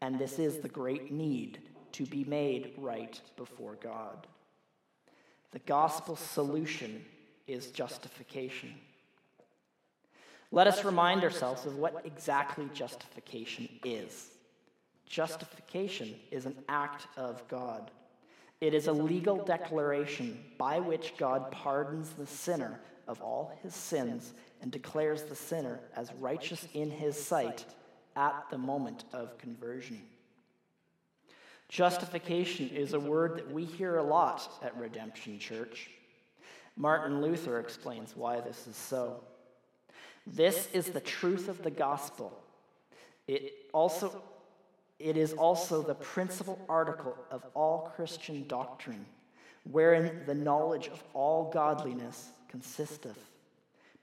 And 0.00 0.18
this 0.18 0.40
is 0.40 0.58
the 0.58 0.68
great 0.68 1.12
need 1.12 1.60
to 1.92 2.04
be 2.06 2.24
made 2.24 2.72
right 2.76 3.20
before 3.36 3.76
God. 3.80 4.26
The 5.52 5.60
gospel 5.60 6.16
solution 6.16 7.04
is 7.46 7.70
justification. 7.70 8.74
Let 10.50 10.66
us 10.66 10.84
remind 10.84 11.22
ourselves 11.22 11.66
of 11.66 11.76
what 11.76 12.04
exactly 12.04 12.68
justification 12.74 13.68
is. 13.84 14.30
Justification 15.08 16.16
is 16.32 16.46
an 16.46 16.56
act 16.68 17.06
of 17.16 17.46
God. 17.46 17.92
It 18.60 18.72
is 18.72 18.86
a 18.86 18.92
legal 18.92 19.44
declaration 19.44 20.42
by 20.56 20.80
which 20.80 21.16
God 21.18 21.50
pardons 21.50 22.10
the 22.10 22.26
sinner 22.26 22.80
of 23.06 23.20
all 23.20 23.56
his 23.62 23.74
sins 23.74 24.32
and 24.62 24.72
declares 24.72 25.24
the 25.24 25.36
sinner 25.36 25.80
as 25.94 26.12
righteous 26.14 26.66
in 26.72 26.90
his 26.90 27.22
sight 27.22 27.64
at 28.16 28.46
the 28.50 28.58
moment 28.58 29.04
of 29.12 29.36
conversion. 29.38 30.00
Justification 31.68 32.70
is 32.70 32.94
a 32.94 33.00
word 33.00 33.36
that 33.36 33.52
we 33.52 33.64
hear 33.64 33.96
a 33.96 34.02
lot 34.02 34.48
at 34.62 34.76
Redemption 34.76 35.38
Church. 35.38 35.90
Martin 36.76 37.20
Luther 37.20 37.58
explains 37.58 38.16
why 38.16 38.40
this 38.40 38.66
is 38.66 38.76
so. 38.76 39.22
This 40.26 40.68
is 40.72 40.86
the 40.86 41.00
truth 41.00 41.48
of 41.48 41.62
the 41.62 41.70
gospel. 41.70 42.32
It 43.26 43.52
also 43.72 44.22
it 44.98 45.16
is 45.16 45.32
also 45.34 45.82
the 45.82 45.94
principal 45.94 46.58
article 46.68 47.16
of 47.30 47.44
all 47.54 47.92
Christian 47.94 48.46
doctrine, 48.48 49.04
wherein 49.64 50.22
the 50.26 50.34
knowledge 50.34 50.88
of 50.88 51.02
all 51.12 51.50
godliness 51.50 52.30
consisteth. 52.48 53.18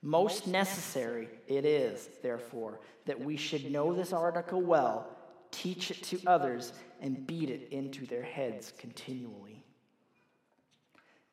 Most 0.01 0.47
necessary 0.47 1.29
it 1.47 1.65
is, 1.65 2.09
therefore, 2.21 2.79
that 3.05 3.19
we 3.19 3.37
should 3.37 3.71
know 3.71 3.93
this 3.93 4.13
article 4.13 4.61
well, 4.61 5.07
teach 5.49 5.91
it 5.91 6.03
to 6.03 6.19
others, 6.27 6.73
and 7.01 7.25
beat 7.25 7.49
it 7.49 7.69
into 7.71 8.05
their 8.05 8.23
heads 8.23 8.73
continually. 8.77 9.63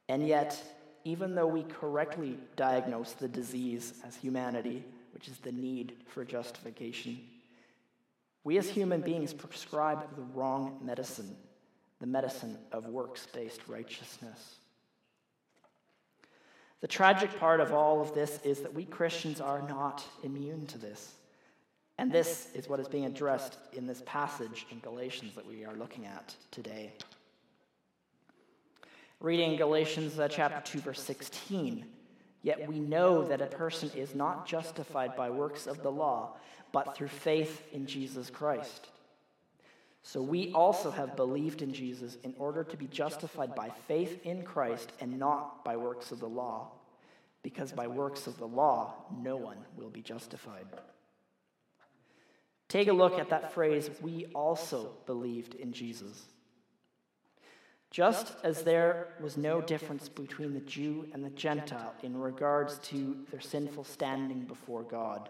And 0.09 0.27
yet, 0.27 0.63
even 1.05 1.35
though 1.35 1.47
we 1.47 1.65
correctly 1.65 2.39
diagnose 2.57 3.13
the 3.13 3.29
disease 3.29 3.95
as 4.07 4.17
humanity, 4.17 4.85
which 5.13 5.29
is 5.29 5.39
the 5.39 5.53
need 5.53 5.97
for 6.07 6.25
justification, 6.25 7.21
we 8.45 8.59
as 8.59 8.69
human 8.69 9.01
beings 9.01 9.35
prescribe 9.35 10.17
the 10.17 10.23
wrong 10.23 10.79
medicine, 10.83 11.37
the 12.01 12.07
medicine 12.07 12.59
of 12.73 12.87
works 12.87 13.27
based 13.33 13.61
righteousness. 13.69 14.57
The 16.81 16.89
tragic 16.89 17.39
part 17.39 17.61
of 17.61 17.73
all 17.73 18.01
of 18.01 18.15
this 18.15 18.41
is 18.43 18.61
that 18.61 18.73
we 18.73 18.85
Christians 18.87 19.41
are 19.41 19.61
not 19.69 20.03
immune 20.23 20.67
to 20.69 20.79
this. 20.79 21.13
And 21.99 22.11
this 22.11 22.49
is 22.55 22.67
what 22.67 22.81
is 22.81 22.89
being 22.89 23.05
addressed 23.05 23.59
in 23.75 23.87
this 23.87 24.03
passage 24.07 24.67
in 24.71 24.79
Galatians 24.79 25.35
that 25.35 25.47
we 25.47 25.67
are 25.67 25.75
looking 25.75 26.07
at 26.07 26.35
today. 26.51 26.93
Reading 29.21 29.59
Galatians 29.59 30.19
uh, 30.19 30.27
chapter 30.27 30.63
2, 30.73 30.81
verse 30.81 31.03
16. 31.03 31.85
Yet 32.43 32.67
we 32.67 32.81
know 32.81 33.23
that 33.29 33.43
a 33.43 33.47
person 33.47 33.91
is 33.95 34.15
not 34.15 34.47
justified 34.47 35.15
by 35.15 35.29
works 35.29 35.67
of 35.67 35.83
the 35.83 35.93
law, 35.93 36.39
but 36.73 36.97
through 36.97 37.09
faith 37.09 37.63
in 37.73 37.87
Jesus 37.87 38.31
Christ. 38.31 38.89
So 40.03 40.23
we 40.23 40.53
also 40.53 40.91
have 40.91 41.17
believed 41.17 41.63
in 41.63 41.73
Jesus 41.73 42.17
in 42.23 42.35
order 42.39 42.65
to 42.65 42.77
be 42.77 42.87
justified 42.87 43.55
by 43.55 43.71
faith 43.87 44.25
in 44.25 44.43
Christ 44.43 44.93
and 45.01 45.19
not 45.19 45.65
by 45.65 45.77
works 45.77 46.11
of 46.11 46.21
the 46.21 46.29
law, 46.29 46.73
because 47.43 47.73
by 47.73 47.87
works 47.87 48.27
of 48.27 48.39
the 48.39 48.47
law 48.47 48.95
no 49.21 49.37
one 49.37 49.59
will 49.77 49.91
be 49.91 50.03
justified. 50.03 50.67
Take 52.69 52.89
a 52.89 52.93
look 52.93 53.19
at 53.19 53.31
that 53.31 53.53
phrase, 53.53 53.91
we 54.01 54.27
also 54.27 54.93
believed 55.05 55.55
in 55.55 55.73
Jesus. 55.73 56.27
Just 57.91 58.37
as 58.45 58.63
there 58.63 59.09
was 59.21 59.37
no 59.37 59.61
difference 59.61 60.09
between 60.09 60.55
the 60.55 60.61
Jew 60.61 61.09
and 61.13 61.25
the 61.25 61.31
Gentile 61.31 61.93
in 62.05 62.17
regards 62.17 62.79
to 62.79 63.17
their 63.33 63.41
sinful 63.41 63.83
standing 63.83 64.43
before 64.43 64.85
God, 64.85 65.29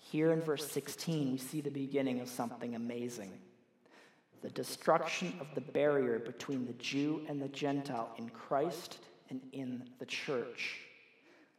here 0.00 0.32
in 0.32 0.40
verse 0.40 0.70
16 0.70 1.32
we 1.32 1.38
see 1.38 1.60
the 1.60 1.70
beginning 1.70 2.20
of 2.20 2.28
something 2.28 2.74
amazing 2.74 3.32
the 4.42 4.50
destruction 4.50 5.34
of 5.40 5.46
the 5.54 5.60
barrier 5.60 6.18
between 6.18 6.66
the 6.66 6.72
Jew 6.74 7.22
and 7.28 7.40
the 7.40 7.48
Gentile 7.48 8.10
in 8.16 8.30
Christ 8.30 8.98
and 9.28 9.40
in 9.52 9.84
the 9.98 10.06
church. 10.06 10.78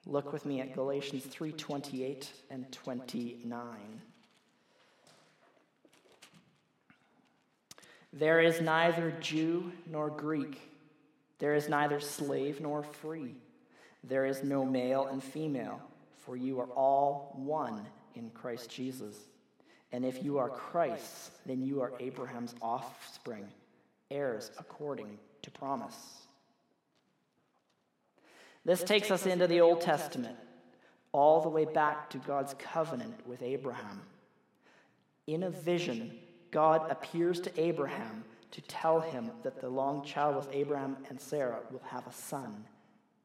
Look 0.05 0.33
with 0.33 0.45
me 0.45 0.61
at 0.61 0.73
Galatians 0.73 1.25
3:28 1.27 2.31
and 2.49 2.71
29. 2.71 4.01
There 8.13 8.41
is 8.41 8.59
neither 8.59 9.11
Jew 9.11 9.71
nor 9.85 10.09
Greek. 10.09 10.59
There 11.37 11.53
is 11.53 11.69
neither 11.69 11.99
slave 11.99 12.59
nor 12.59 12.83
free. 12.83 13.35
There 14.03 14.25
is 14.25 14.43
no 14.43 14.65
male 14.65 15.05
and 15.05 15.23
female, 15.23 15.81
for 16.17 16.35
you 16.35 16.59
are 16.59 16.71
all 16.71 17.31
one 17.35 17.87
in 18.15 18.29
Christ 18.31 18.69
Jesus. 18.69 19.15
And 19.91 20.05
if 20.05 20.23
you 20.23 20.37
are 20.37 20.49
Christ's, 20.49 21.31
then 21.45 21.61
you 21.61 21.81
are 21.81 21.93
Abraham's 21.99 22.55
offspring, 22.61 23.47
heirs 24.09 24.51
according 24.57 25.17
to 25.41 25.51
promise. 25.51 25.95
This 28.63 28.83
takes 28.83 29.09
us 29.11 29.25
into 29.25 29.47
the 29.47 29.61
Old 29.61 29.81
Testament, 29.81 30.37
all 31.11 31.41
the 31.41 31.49
way 31.49 31.65
back 31.65 32.09
to 32.11 32.17
God's 32.19 32.53
covenant 32.59 33.27
with 33.27 33.41
Abraham. 33.41 34.01
In 35.27 35.43
a 35.43 35.49
vision, 35.49 36.17
God 36.51 36.89
appears 36.89 37.39
to 37.41 37.61
Abraham 37.61 38.23
to 38.51 38.61
tell 38.61 38.99
him 38.99 39.31
that 39.43 39.59
the 39.59 39.69
long 39.69 40.03
child 40.03 40.47
Abraham 40.51 40.97
and 41.09 41.19
Sarah 41.19 41.59
will 41.71 41.81
have 41.87 42.05
a 42.05 42.13
son, 42.13 42.65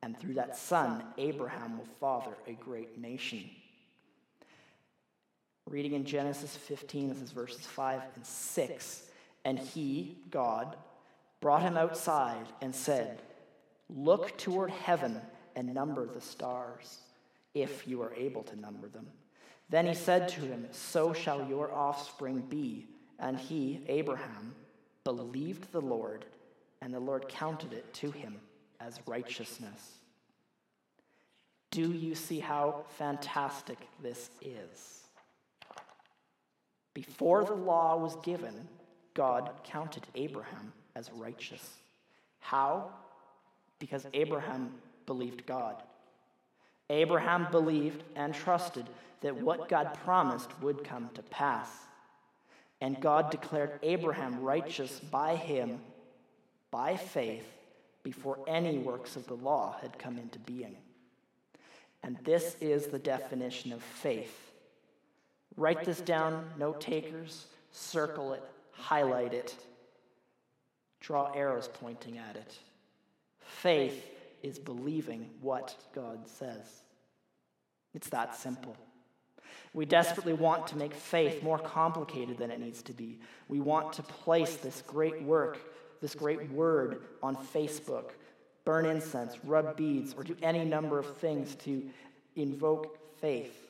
and 0.03 0.19
through 0.19 0.35
that 0.35 0.57
son, 0.57 1.05
Abraham 1.19 1.79
will 1.79 1.89
father 2.01 2.37
a 2.47 2.53
great 2.53 2.99
nation. 2.99 3.51
Reading 5.69 5.95
in 5.95 6.05
Genesis 6.05 6.57
15, 6.57 7.09
this 7.09 7.21
is 7.21 7.33
verses 7.33 7.67
5 7.67 8.01
and 8.15 8.25
6. 8.25 9.03
And 9.45 9.59
he, 9.59 10.17
God, 10.31 10.77
brought 11.41 11.63
him 11.63 11.77
outside 11.77 12.47
and 12.61 12.73
said, 12.75 13.21
Look 13.89 14.37
toward 14.39 14.71
heaven 14.71 15.21
and 15.57 15.75
number 15.75 16.07
the 16.07 16.21
stars, 16.21 17.01
if 17.55 17.87
you 17.89 18.01
are 18.03 18.15
able 18.15 18.45
to 18.45 18.61
number 18.61 18.89
them. 18.89 19.07
Then 19.69 19.87
he 19.87 19.95
said 19.95 20.29
to 20.29 20.41
him, 20.41 20.69
So 20.71 21.13
shall 21.13 21.49
your 21.49 21.73
offspring 21.73 22.41
be. 22.41 22.87
And 23.19 23.37
he, 23.37 23.83
Abraham, 23.89 24.55
believed 25.03 25.73
the 25.73 25.81
Lord, 25.81 26.27
and 26.81 26.93
the 26.95 27.01
Lord 27.01 27.29
counted 27.29 27.73
it 27.73 27.93
to 27.95 28.11
him 28.11 28.37
as 28.79 29.01
righteousness. 29.07 29.99
Do 31.71 31.93
you 31.93 32.15
see 32.15 32.39
how 32.39 32.85
fantastic 32.99 33.79
this 34.03 34.31
is? 34.41 35.06
Before 36.97 37.45
the 37.45 37.53
law 37.53 37.99
was 37.99 38.17
given, 38.25 38.55
God 39.13 39.51
counted 39.65 40.05
Abraham 40.15 40.73
as 40.95 41.11
righteous. 41.13 41.75
How? 42.39 42.89
Because 43.79 44.07
Abraham 44.15 44.73
believed 45.05 45.45
God. 45.45 45.83
Abraham 46.89 47.49
believed 47.51 48.03
and 48.15 48.33
trusted 48.33 48.87
that 49.21 49.37
what 49.37 49.69
God 49.69 49.93
promised 50.05 50.49
would 50.63 50.85
come 50.85 51.11
to 51.13 51.23
pass. 51.25 51.69
And 52.81 52.99
God 52.99 53.31
declared 53.31 53.79
Abraham 53.83 54.41
righteous 54.41 54.99
by 54.99 55.37
him, 55.37 55.81
by 56.71 56.97
faith, 56.97 57.45
before 58.05 58.39
any 58.47 58.79
works 58.79 59.17
of 59.17 59.27
the 59.27 59.37
law 59.37 59.77
had 59.83 59.99
come 59.99 60.17
into 60.17 60.39
being. 60.39 60.79
And 62.03 62.17
this 62.25 62.57
is 62.63 62.87
the 62.87 62.99
definition 62.99 63.75
of 63.75 63.83
faith. 63.83 64.46
Write 65.57 65.85
this 65.85 66.01
down, 66.01 66.45
note 66.59 66.81
takers, 66.81 67.47
circle 67.71 68.33
it, 68.35 68.43
highlight 68.73 69.33
it, 69.33 69.55
draw 71.01 71.33
arrows 71.33 71.69
pointing 71.73 72.19
at 72.19 72.37
it. 72.37 72.59
Faith 73.41 74.05
is 74.43 74.59
believing 74.59 75.31
what 75.41 75.75
God 75.95 76.29
says. 76.29 76.83
It's 77.95 78.09
that 78.11 78.35
simple. 78.37 78.77
We 79.73 79.87
desperately 79.87 80.33
want 80.33 80.67
to 80.69 80.77
make 80.77 80.95
faith 80.95 81.43
more 81.43 81.59
complicated 81.59 82.39
than 82.39 82.51
it 82.51 82.61
needs 82.61 82.83
to 82.85 82.93
be. 82.93 83.19
We 83.49 83.61
want 83.61 83.93
to 83.95 84.03
place 84.03 84.57
this 84.57 84.83
great 84.87 85.23
work, 85.23 85.59
this 86.01 86.15
great 86.15 86.51
word 86.51 87.03
on 87.23 87.37
Facebook, 87.37 88.11
burn 88.65 88.87
incense, 88.87 89.37
rub 89.45 89.77
beads, 89.77 90.15
or 90.15 90.25
do 90.25 90.37
any 90.43 90.65
number 90.65 90.99
of 90.99 91.17
things 91.19 91.55
to 91.57 91.83
invoke 92.37 92.99
faith. 93.21 93.66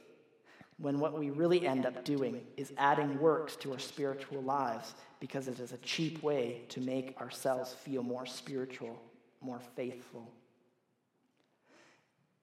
When 0.78 0.98
what 1.00 1.18
we 1.18 1.30
really 1.30 1.66
end 1.66 1.86
up 1.86 2.04
doing 2.04 2.42
is 2.56 2.72
adding 2.76 3.18
works 3.18 3.56
to 3.56 3.72
our 3.72 3.78
spiritual 3.78 4.42
lives 4.42 4.94
because 5.20 5.48
it 5.48 5.58
is 5.58 5.72
a 5.72 5.78
cheap 5.78 6.22
way 6.22 6.62
to 6.68 6.80
make 6.80 7.18
ourselves 7.20 7.72
feel 7.72 8.02
more 8.02 8.26
spiritual, 8.26 9.00
more 9.40 9.60
faithful. 9.74 10.30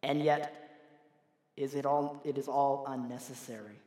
And 0.01 0.23
yet, 0.23 0.63
is 1.55 1.75
it 1.75 1.85
all 1.85 2.21
it 2.23 2.37
is 2.37 2.47
all 2.47 2.85
unnecessary. 2.87 3.79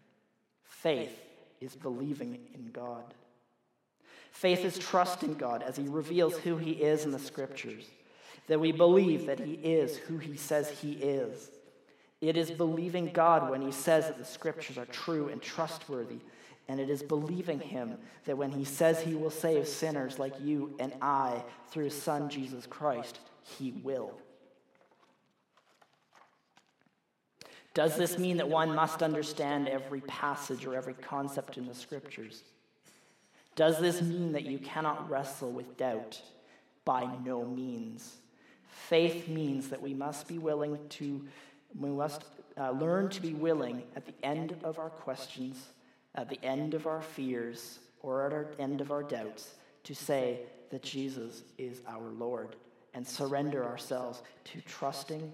Faith 0.64 1.20
is 1.60 1.74
believing 1.74 2.38
in 2.54 2.70
God. 2.72 3.14
Faith 4.30 4.64
is 4.64 4.78
trusting 4.78 5.34
God 5.34 5.62
as 5.62 5.76
he 5.76 5.88
reveals 5.88 6.36
who 6.36 6.56
he 6.56 6.72
is 6.72 7.04
in 7.04 7.10
the 7.10 7.18
scriptures. 7.18 7.88
That 8.48 8.60
we 8.60 8.70
believe 8.70 9.26
that 9.26 9.40
he 9.40 9.54
is 9.54 9.96
who 9.96 10.18
he 10.18 10.36
says 10.36 10.70
he 10.70 10.92
is. 10.92 11.50
It 12.20 12.36
is 12.36 12.50
believing 12.50 13.12
God 13.12 13.50
when 13.50 13.62
he 13.62 13.72
says 13.72 14.06
that 14.06 14.18
the 14.18 14.24
scriptures 14.24 14.78
are 14.78 14.86
true 14.86 15.28
and 15.28 15.40
trustworthy. 15.42 16.20
And 16.68 16.80
it 16.80 16.90
is 16.90 17.02
believing 17.02 17.60
him 17.60 17.96
that 18.24 18.38
when 18.38 18.50
he 18.50 18.64
says 18.64 19.00
he 19.00 19.14
will 19.14 19.30
save 19.30 19.68
sinners 19.68 20.18
like 20.18 20.34
you 20.40 20.74
and 20.80 20.92
I 21.00 21.44
through 21.70 21.84
his 21.84 22.00
son 22.00 22.28
Jesus 22.28 22.66
Christ, 22.66 23.20
he 23.42 23.72
will. 23.84 24.12
Does 27.76 27.96
this 27.96 28.18
mean 28.18 28.38
that 28.38 28.48
one 28.48 28.74
must 28.74 29.02
understand 29.02 29.68
every 29.68 30.00
passage 30.00 30.64
or 30.64 30.74
every 30.74 30.94
concept 30.94 31.58
in 31.58 31.66
the 31.66 31.74
scriptures? 31.74 32.42
Does 33.54 33.78
this 33.78 34.00
mean 34.00 34.32
that 34.32 34.46
you 34.46 34.58
cannot 34.58 35.08
wrestle 35.10 35.50
with 35.50 35.76
doubt? 35.76 36.20
By 36.86 37.06
no 37.22 37.44
means. 37.44 38.16
Faith 38.66 39.28
means 39.28 39.68
that 39.68 39.82
we 39.82 39.92
must 39.92 40.26
be 40.26 40.38
willing 40.38 40.78
to, 40.88 41.26
we 41.74 41.90
must 41.90 42.24
uh, 42.58 42.70
learn 42.70 43.08
to 43.10 43.20
be 43.20 43.34
willing 43.34 43.82
at 43.94 44.06
the 44.06 44.14
end 44.22 44.56
of 44.62 44.78
our 44.78 44.90
questions, 44.90 45.72
at 46.14 46.28
the 46.28 46.42
end 46.42 46.74
of 46.74 46.86
our 46.86 47.02
fears, 47.02 47.78
or 48.00 48.26
at 48.26 48.56
the 48.56 48.62
end 48.62 48.80
of 48.80 48.90
our 48.90 49.02
doubts, 49.02 49.54
to 49.84 49.94
say 49.94 50.40
that 50.70 50.82
Jesus 50.82 51.42
is 51.58 51.82
our 51.86 52.08
Lord 52.08 52.56
and 52.94 53.06
surrender 53.06 53.64
ourselves 53.64 54.22
to 54.44 54.60
trusting 54.62 55.32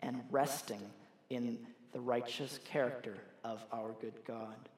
and 0.00 0.20
resting 0.30 0.82
in 1.30 1.58
the 1.92 2.00
righteous 2.00 2.58
character 2.64 3.16
of 3.44 3.64
our 3.72 3.92
good 4.00 4.24
God. 4.26 4.68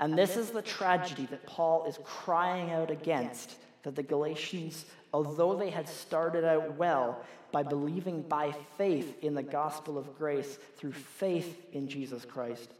And 0.00 0.16
this 0.16 0.36
is 0.36 0.50
the 0.50 0.62
tragedy 0.62 1.26
that 1.26 1.44
Paul 1.44 1.86
is 1.86 1.98
crying 2.04 2.70
out 2.70 2.90
against 2.90 3.56
that 3.82 3.96
the 3.96 4.02
Galatians, 4.02 4.84
although 5.12 5.54
they 5.54 5.70
had 5.70 5.88
started 5.88 6.44
out 6.44 6.76
well 6.76 7.24
by 7.52 7.62
believing 7.62 8.22
by 8.22 8.54
faith 8.76 9.22
in 9.22 9.34
the 9.34 9.42
gospel 9.42 9.96
of 9.96 10.16
grace 10.18 10.58
through 10.76 10.92
faith 10.92 11.66
in 11.72 11.88
Jesus 11.88 12.24
Christ, 12.24 12.70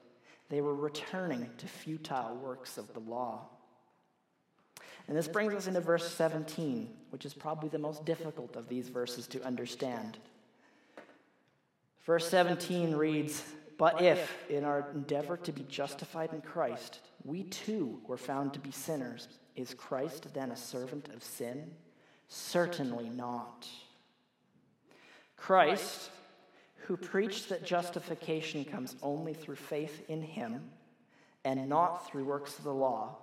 they 0.51 0.61
were 0.61 0.75
returning 0.75 1.49
to 1.59 1.67
futile 1.67 2.37
works 2.37 2.79
of 2.79 2.93
the 2.95 3.01
law. 3.01 3.47
And 5.07 5.17
this 5.17 5.29
brings 5.29 5.55
us 5.55 5.67
into 5.67 5.81
verse 5.81 6.11
17, 6.15 6.89
which 7.11 7.25
is 7.25 7.33
probably 7.33 7.71
the 7.71 7.79
most 7.79 8.05
difficult 8.05 8.57
of 8.57 8.69
these 8.69 8.89
verses 8.89 9.27
to 9.29 9.43
understand. 9.43 10.19
Verse 12.05 12.29
17 12.29 12.95
reads, 12.95 13.43
But 13.79 14.03
if, 14.03 14.51
in 14.51 14.65
our 14.65 14.91
endeavor 14.93 15.37
to 15.37 15.53
be 15.53 15.63
justified 15.63 16.33
in 16.33 16.41
Christ, 16.41 16.99
we 17.25 17.45
too 17.45 18.01
were 18.07 18.19
found 18.19 18.53
to 18.53 18.59
be 18.59 18.73
sinners, 18.73 19.29
is 19.55 19.73
Christ 19.73 20.35
then 20.35 20.51
a 20.51 20.57
servant 20.57 21.09
of 21.15 21.23
sin? 21.23 21.71
Certainly 22.27 23.09
not. 23.11 23.69
Christ, 25.37 26.11
who 26.87 26.97
preached 26.97 27.49
that 27.49 27.65
justification 27.65 28.65
comes 28.65 28.97
only 29.01 29.33
through 29.33 29.57
faith 29.57 30.03
in 30.09 30.23
him 30.23 30.71
and 31.45 31.69
not 31.69 32.09
through 32.09 32.25
works 32.25 32.59
of 32.59 32.65
the 32.65 32.75
law, 32.75 33.17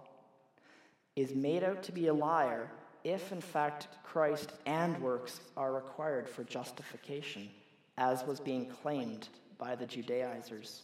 is 1.18 1.36
made 1.36 1.64
out 1.64 1.84
to 1.84 1.92
be 1.92 2.08
a 2.08 2.14
liar 2.14 2.72
if, 3.04 3.34
in 3.34 3.42
fact, 3.42 3.90
Christ 4.04 4.54
and 4.66 5.02
works 5.02 5.42
are 5.58 5.74
required 5.74 6.30
for 6.30 6.46
justification, 6.46 7.50
as 7.98 8.24
was 8.24 8.40
being 8.40 8.68
claimed 8.68 9.28
by 9.58 9.76
the 9.76 9.86
Judaizers. 9.86 10.84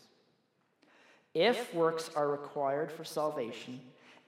If 1.33 1.73
works 1.73 2.09
are 2.15 2.29
required 2.29 2.91
for 2.91 3.03
salvation, 3.03 3.79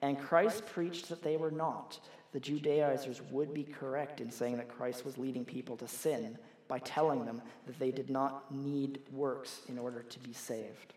and 0.02 0.20
Christ 0.20 0.66
preached 0.66 1.10
that 1.10 1.24
they 1.24 1.38
were 1.38 1.52
not, 1.52 2.00
the 2.32 2.40
Judaizers 2.40 3.22
would 3.32 3.54
be 3.54 3.64
correct 3.64 4.20
in 4.20 4.32
saying 4.32 4.58
that 4.58 4.70
Christ 4.70 5.06
was 5.06 5.18
leading 5.18 5.46
people 5.46 5.78
to 5.78 5.88
sin 5.88 6.38
by 6.68 6.80
telling 6.80 7.26
them 7.26 7.42
that 7.68 7.78
they 7.78 7.92
did 7.92 8.10
not 8.10 8.52
need 8.54 9.00
works 9.12 9.62
in 9.70 9.78
order 9.78 10.02
to 10.02 10.20
be 10.20 10.34
saved. 10.34 10.94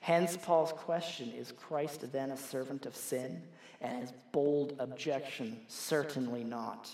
Hence, 0.00 0.36
Paul's 0.36 0.72
question 0.72 1.32
is 1.32 1.52
Christ 1.52 2.12
then 2.12 2.30
a 2.30 2.36
servant 2.36 2.86
of 2.86 2.96
sin? 2.96 3.42
And 3.80 4.00
his 4.00 4.12
bold 4.32 4.74
objection, 4.78 5.60
certainly 5.68 6.44
not. 6.44 6.90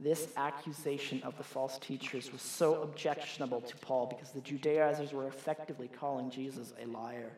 This 0.00 0.28
accusation 0.36 1.22
of 1.24 1.36
the 1.36 1.42
false 1.42 1.78
teachers 1.78 2.32
was 2.32 2.40
so 2.40 2.82
objectionable 2.82 3.60
to 3.62 3.76
Paul 3.78 4.06
because 4.06 4.30
the 4.30 4.40
Judaizers 4.40 5.12
were 5.12 5.26
effectively 5.26 5.88
calling 5.88 6.30
Jesus 6.30 6.72
a 6.80 6.86
liar. 6.86 7.32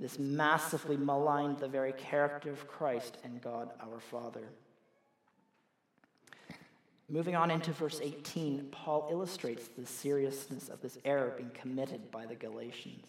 This 0.00 0.18
massively 0.18 0.96
maligned 0.96 1.58
the 1.58 1.68
very 1.68 1.92
character 1.92 2.50
of 2.50 2.68
Christ 2.68 3.18
and 3.24 3.42
God 3.42 3.70
our 3.82 4.00
Father. 4.00 4.48
Moving 7.10 7.34
on 7.34 7.50
into 7.50 7.72
verse 7.72 8.00
18, 8.02 8.68
Paul 8.70 9.08
illustrates 9.10 9.68
the 9.68 9.86
seriousness 9.86 10.68
of 10.68 10.80
this 10.80 10.98
error 11.04 11.34
being 11.36 11.50
committed 11.50 12.10
by 12.10 12.26
the 12.26 12.34
Galatians. 12.34 13.06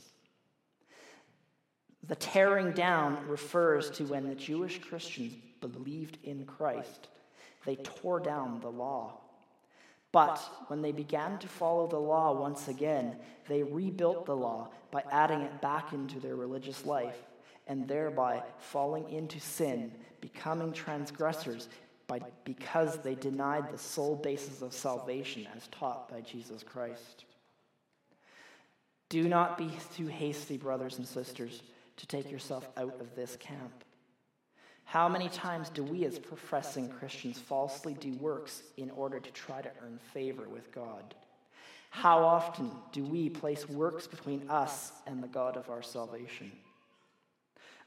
The 2.07 2.15
tearing 2.15 2.71
down 2.71 3.27
refers 3.27 3.89
to 3.91 4.05
when 4.05 4.27
the 4.27 4.35
Jewish 4.35 4.79
Christians 4.79 5.33
believed 5.59 6.17
in 6.23 6.45
Christ, 6.45 7.09
they 7.65 7.75
tore 7.77 8.19
down 8.19 8.59
the 8.61 8.69
law. 8.69 9.19
But 10.11 10.37
when 10.67 10.81
they 10.81 10.91
began 10.91 11.37
to 11.39 11.47
follow 11.47 11.87
the 11.87 11.99
law 11.99 12.33
once 12.33 12.67
again, 12.67 13.15
they 13.47 13.63
rebuilt 13.63 14.25
the 14.25 14.35
law 14.35 14.69
by 14.91 15.03
adding 15.11 15.41
it 15.41 15.61
back 15.61 15.93
into 15.93 16.19
their 16.19 16.35
religious 16.35 16.85
life 16.85 17.17
and 17.67 17.87
thereby 17.87 18.41
falling 18.57 19.07
into 19.11 19.39
sin, 19.39 19.91
becoming 20.19 20.73
transgressors, 20.73 21.69
by, 22.07 22.19
because 22.43 22.97
they 22.97 23.13
denied 23.13 23.71
the 23.71 23.77
sole 23.77 24.15
basis 24.15 24.63
of 24.63 24.73
salvation 24.73 25.47
as 25.55 25.67
taught 25.67 26.09
by 26.09 26.21
Jesus 26.21 26.63
Christ. 26.63 27.25
Do 29.09 29.27
not 29.27 29.57
be 29.57 29.71
too 29.95 30.07
hasty, 30.07 30.57
brothers 30.57 30.97
and 30.97 31.07
sisters, 31.07 31.61
to 31.97 32.07
take 32.07 32.31
yourself 32.31 32.67
out 32.77 32.99
of 32.99 33.15
this 33.15 33.35
camp. 33.35 33.83
How 34.89 35.07
many 35.07 35.29
times 35.29 35.69
do 35.69 35.83
we, 35.83 36.03
as 36.05 36.17
professing 36.17 36.89
Christians, 36.89 37.37
falsely 37.37 37.93
do 37.93 38.11
works 38.13 38.63
in 38.75 38.89
order 38.89 39.19
to 39.19 39.31
try 39.33 39.61
to 39.61 39.69
earn 39.83 39.99
favor 40.15 40.49
with 40.49 40.71
God? 40.71 41.13
How 41.91 42.23
often 42.23 42.71
do 42.91 43.03
we 43.03 43.29
place 43.29 43.69
works 43.69 44.07
between 44.07 44.49
us 44.49 44.91
and 45.05 45.21
the 45.21 45.27
God 45.27 45.57
of 45.57 45.69
our 45.69 45.83
salvation? 45.83 46.51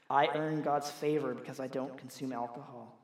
I 0.09 0.29
earn 0.33 0.61
God's 0.61 0.89
favor 0.89 1.33
because 1.33 1.59
I 1.59 1.67
don't 1.67 1.97
consume 1.97 2.31
alcohol. 2.31 2.97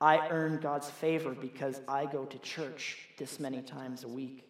I 0.00 0.26
earn 0.28 0.58
God's 0.58 0.90
favor 0.90 1.30
because 1.30 1.80
I 1.86 2.06
go 2.06 2.24
to 2.24 2.38
church 2.38 3.06
this 3.18 3.38
many 3.38 3.62
times 3.62 4.02
a 4.02 4.08
week. 4.08 4.48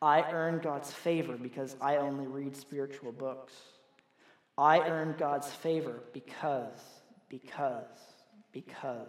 I 0.00 0.22
earn 0.30 0.60
God's 0.60 0.92
favor 0.92 1.36
because 1.36 1.74
I 1.80 1.96
only 1.96 2.28
read 2.28 2.54
spiritual 2.54 3.10
books. 3.10 3.54
I 4.56 4.88
earn 4.88 5.16
God's 5.18 5.48
favor 5.48 6.04
because, 6.12 6.78
because, 7.28 7.84
because. 8.52 9.06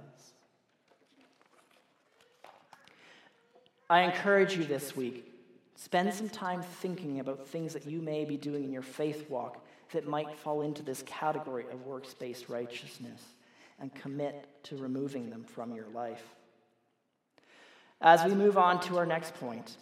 I 3.89 4.01
encourage 4.01 4.55
you 4.55 4.63
this 4.63 4.95
week, 4.95 5.33
spend 5.75 6.13
some 6.13 6.29
time 6.29 6.61
thinking 6.61 7.19
about 7.19 7.47
things 7.47 7.73
that 7.73 7.87
you 7.87 8.01
may 8.01 8.25
be 8.25 8.37
doing 8.37 8.63
in 8.63 8.71
your 8.71 8.81
faith 8.81 9.29
walk 9.29 9.65
that 9.91 10.07
might 10.07 10.37
fall 10.37 10.61
into 10.61 10.83
this 10.83 11.03
category 11.07 11.65
of 11.71 11.85
works 11.85 12.13
based 12.13 12.49
righteousness 12.49 13.21
and 13.79 13.93
commit 13.95 14.47
to 14.63 14.77
removing 14.77 15.29
them 15.29 15.43
from 15.43 15.73
your 15.73 15.87
life. 15.87 16.23
As 18.01 18.23
we 18.23 18.33
move 18.33 18.57
on 18.57 18.79
to 18.81 18.97
our 18.97 19.05
next 19.05 19.33
point, 19.35 19.75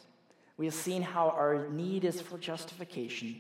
we 0.58 0.65
have 0.65 0.73
seen 0.73 1.02
how 1.02 1.30
our 1.30 1.67
need 1.69 2.04
is 2.04 2.19
for 2.21 2.38
justification, 2.38 3.36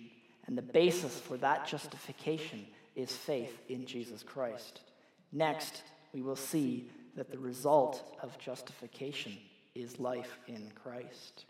and 0.45 0.57
the 0.57 0.61
basis 0.61 1.19
for 1.19 1.37
that 1.37 1.65
justification 1.65 2.65
is 2.95 3.11
faith 3.11 3.59
in 3.69 3.85
Jesus 3.85 4.21
Christ. 4.21 4.81
Next, 5.31 5.83
we 6.13 6.21
will 6.21 6.35
see 6.35 6.89
that 7.15 7.31
the 7.31 7.39
result 7.39 8.17
of 8.21 8.37
justification 8.37 9.37
is 9.75 9.99
life 9.99 10.39
in 10.47 10.71
Christ. 10.81 11.45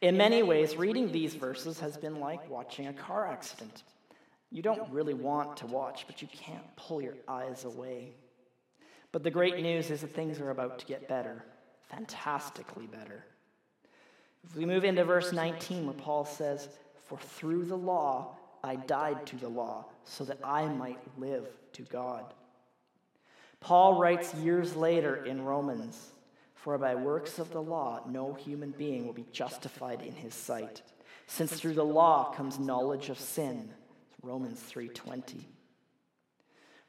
In 0.00 0.16
many 0.16 0.42
ways, 0.42 0.76
reading 0.76 1.12
these 1.12 1.34
verses 1.34 1.80
has 1.80 1.96
been 1.96 2.20
like 2.20 2.50
watching 2.50 2.88
a 2.88 2.92
car 2.92 3.26
accident 3.26 3.84
you 4.54 4.62
don't 4.62 4.88
really 4.92 5.14
want 5.14 5.56
to 5.58 5.66
watch, 5.66 6.04
but 6.06 6.22
you 6.22 6.28
can't 6.28 6.76
pull 6.76 7.02
your 7.02 7.16
eyes 7.26 7.64
away. 7.64 8.12
But 9.10 9.24
the 9.24 9.30
great 9.30 9.60
news 9.60 9.90
is 9.90 10.02
that 10.02 10.14
things 10.14 10.38
are 10.38 10.50
about 10.50 10.78
to 10.78 10.86
get 10.86 11.08
better, 11.08 11.44
fantastically 11.90 12.86
better. 12.86 13.24
If 14.44 14.54
we 14.54 14.64
move 14.64 14.84
into 14.84 15.02
verse 15.02 15.32
19, 15.32 15.86
where 15.86 15.94
Paul 15.94 16.24
says, 16.24 16.68
For 17.06 17.18
through 17.18 17.64
the 17.64 17.76
law 17.76 18.36
I 18.64 18.76
died 18.76 19.26
to 19.26 19.36
the 19.36 19.48
law, 19.48 19.84
so 20.04 20.24
that 20.24 20.38
I 20.42 20.66
might 20.66 20.98
live 21.18 21.46
to 21.74 21.82
God. 21.82 22.32
Paul 23.60 24.00
writes 24.00 24.34
years 24.34 24.74
later 24.74 25.22
in 25.24 25.44
Romans, 25.44 26.12
For 26.54 26.78
by 26.78 26.94
works 26.94 27.38
of 27.38 27.50
the 27.50 27.62
law 27.62 28.00
no 28.08 28.32
human 28.32 28.70
being 28.70 29.06
will 29.06 29.12
be 29.12 29.26
justified 29.32 30.00
in 30.00 30.14
his 30.14 30.34
sight, 30.34 30.80
since 31.26 31.52
through 31.52 31.74
the 31.74 31.84
law 31.84 32.32
comes 32.32 32.58
knowledge 32.58 33.10
of 33.10 33.20
sin. 33.20 33.70
Romans 34.22 34.60
3:20. 34.62 35.44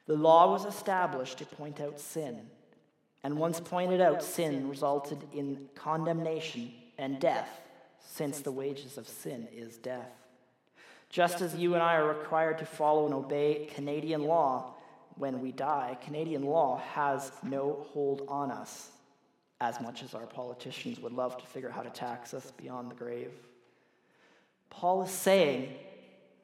The 0.05 0.15
law 0.15 0.51
was 0.51 0.63
established 0.65 1.39
to 1.39 1.45
point 1.45 1.81
out 1.81 1.99
sin, 1.99 2.49
and 3.21 3.37
once 3.37 3.59
pointed 3.59 3.99
out, 3.99 4.23
sin 4.23 4.69
resulted 4.69 5.27
in 5.33 5.67
condemnation 5.75 6.71
and 6.97 7.19
death, 7.19 7.49
since 7.99 8.39
the 8.39 8.51
wages 8.51 8.97
of 8.97 9.09
sin 9.09 9.49
is 9.51 9.77
death. 9.77 10.24
Just 11.15 11.39
as 11.39 11.55
you 11.55 11.75
and 11.75 11.81
I 11.81 11.95
are 11.95 12.09
required 12.09 12.57
to 12.57 12.65
follow 12.65 13.05
and 13.05 13.13
obey 13.13 13.69
Canadian 13.73 14.25
law 14.25 14.73
when 15.15 15.39
we 15.39 15.53
die, 15.53 15.97
Canadian 16.03 16.43
law 16.43 16.81
has 16.93 17.31
no 17.41 17.87
hold 17.93 18.23
on 18.27 18.51
us, 18.51 18.89
as 19.61 19.79
much 19.79 20.03
as 20.03 20.13
our 20.13 20.25
politicians 20.25 20.99
would 20.99 21.13
love 21.13 21.37
to 21.37 21.45
figure 21.45 21.69
out 21.69 21.75
how 21.75 21.83
to 21.83 21.89
tax 21.89 22.33
us 22.33 22.51
beyond 22.57 22.91
the 22.91 22.95
grave. 22.95 23.31
Paul 24.69 25.03
is 25.03 25.09
saying 25.09 25.73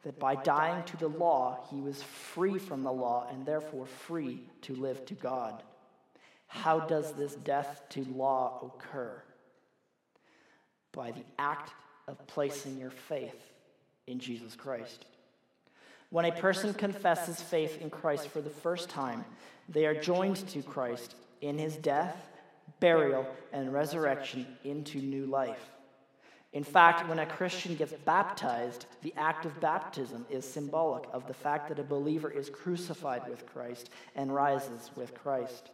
that 0.04 0.18
by 0.18 0.36
dying 0.36 0.86
to 0.86 0.96
the 0.96 1.10
law, 1.10 1.68
he 1.70 1.82
was 1.82 2.02
free 2.02 2.58
from 2.58 2.84
the 2.84 2.94
law 2.94 3.28
and 3.30 3.46
therefore 3.46 3.86
free 3.86 4.40
to 4.62 4.74
live 4.74 5.06
to 5.08 5.16
God. 5.16 5.64
How 6.48 6.80
does 6.80 7.12
this 7.12 7.36
death 7.36 7.84
to 7.90 8.06
law 8.06 8.74
occur? 8.74 9.22
By 10.94 11.12
the 11.12 11.26
act 11.38 11.74
of 12.08 12.26
placing 12.26 12.78
your 12.78 12.92
faith 12.92 13.52
in 14.08 14.20
Jesus 14.20 14.56
Christ. 14.56 15.06
When 16.10 16.26
a 16.26 16.32
person 16.32 16.74
confesses 16.74 17.42
faith 17.42 17.82
in 17.82 17.90
Christ 17.90 18.28
for 18.28 18.42
the 18.42 18.50
first 18.50 18.90
time, 18.90 19.24
they 19.70 19.86
are 19.86 20.00
joined 20.00 20.48
to 20.50 20.62
Christ 20.62 21.16
in 21.40 21.58
his 21.58 21.78
death, 21.78 22.18
burial, 22.80 23.26
and 23.54 23.72
resurrection 23.72 24.46
into 24.64 25.00
new 25.00 25.26
life. 25.26 25.72
In 26.54 26.66
fact, 26.66 27.08
when 27.08 27.20
a 27.20 27.26
Christian 27.26 27.76
gets 27.76 27.94
baptized, 27.94 28.86
the 29.04 29.14
act 29.16 29.46
of 29.46 29.62
baptism 29.62 30.26
is 30.30 30.44
symbolic 30.46 31.06
of 31.14 31.26
the 31.28 31.34
fact 31.34 31.70
that 31.70 31.80
a 31.80 31.84
believer 31.84 32.30
is 32.30 32.50
crucified 32.50 33.28
with 33.30 33.46
Christ 33.46 33.90
and 34.16 34.36
rises 34.36 34.92
with 34.98 35.14
Christ. 35.14 35.70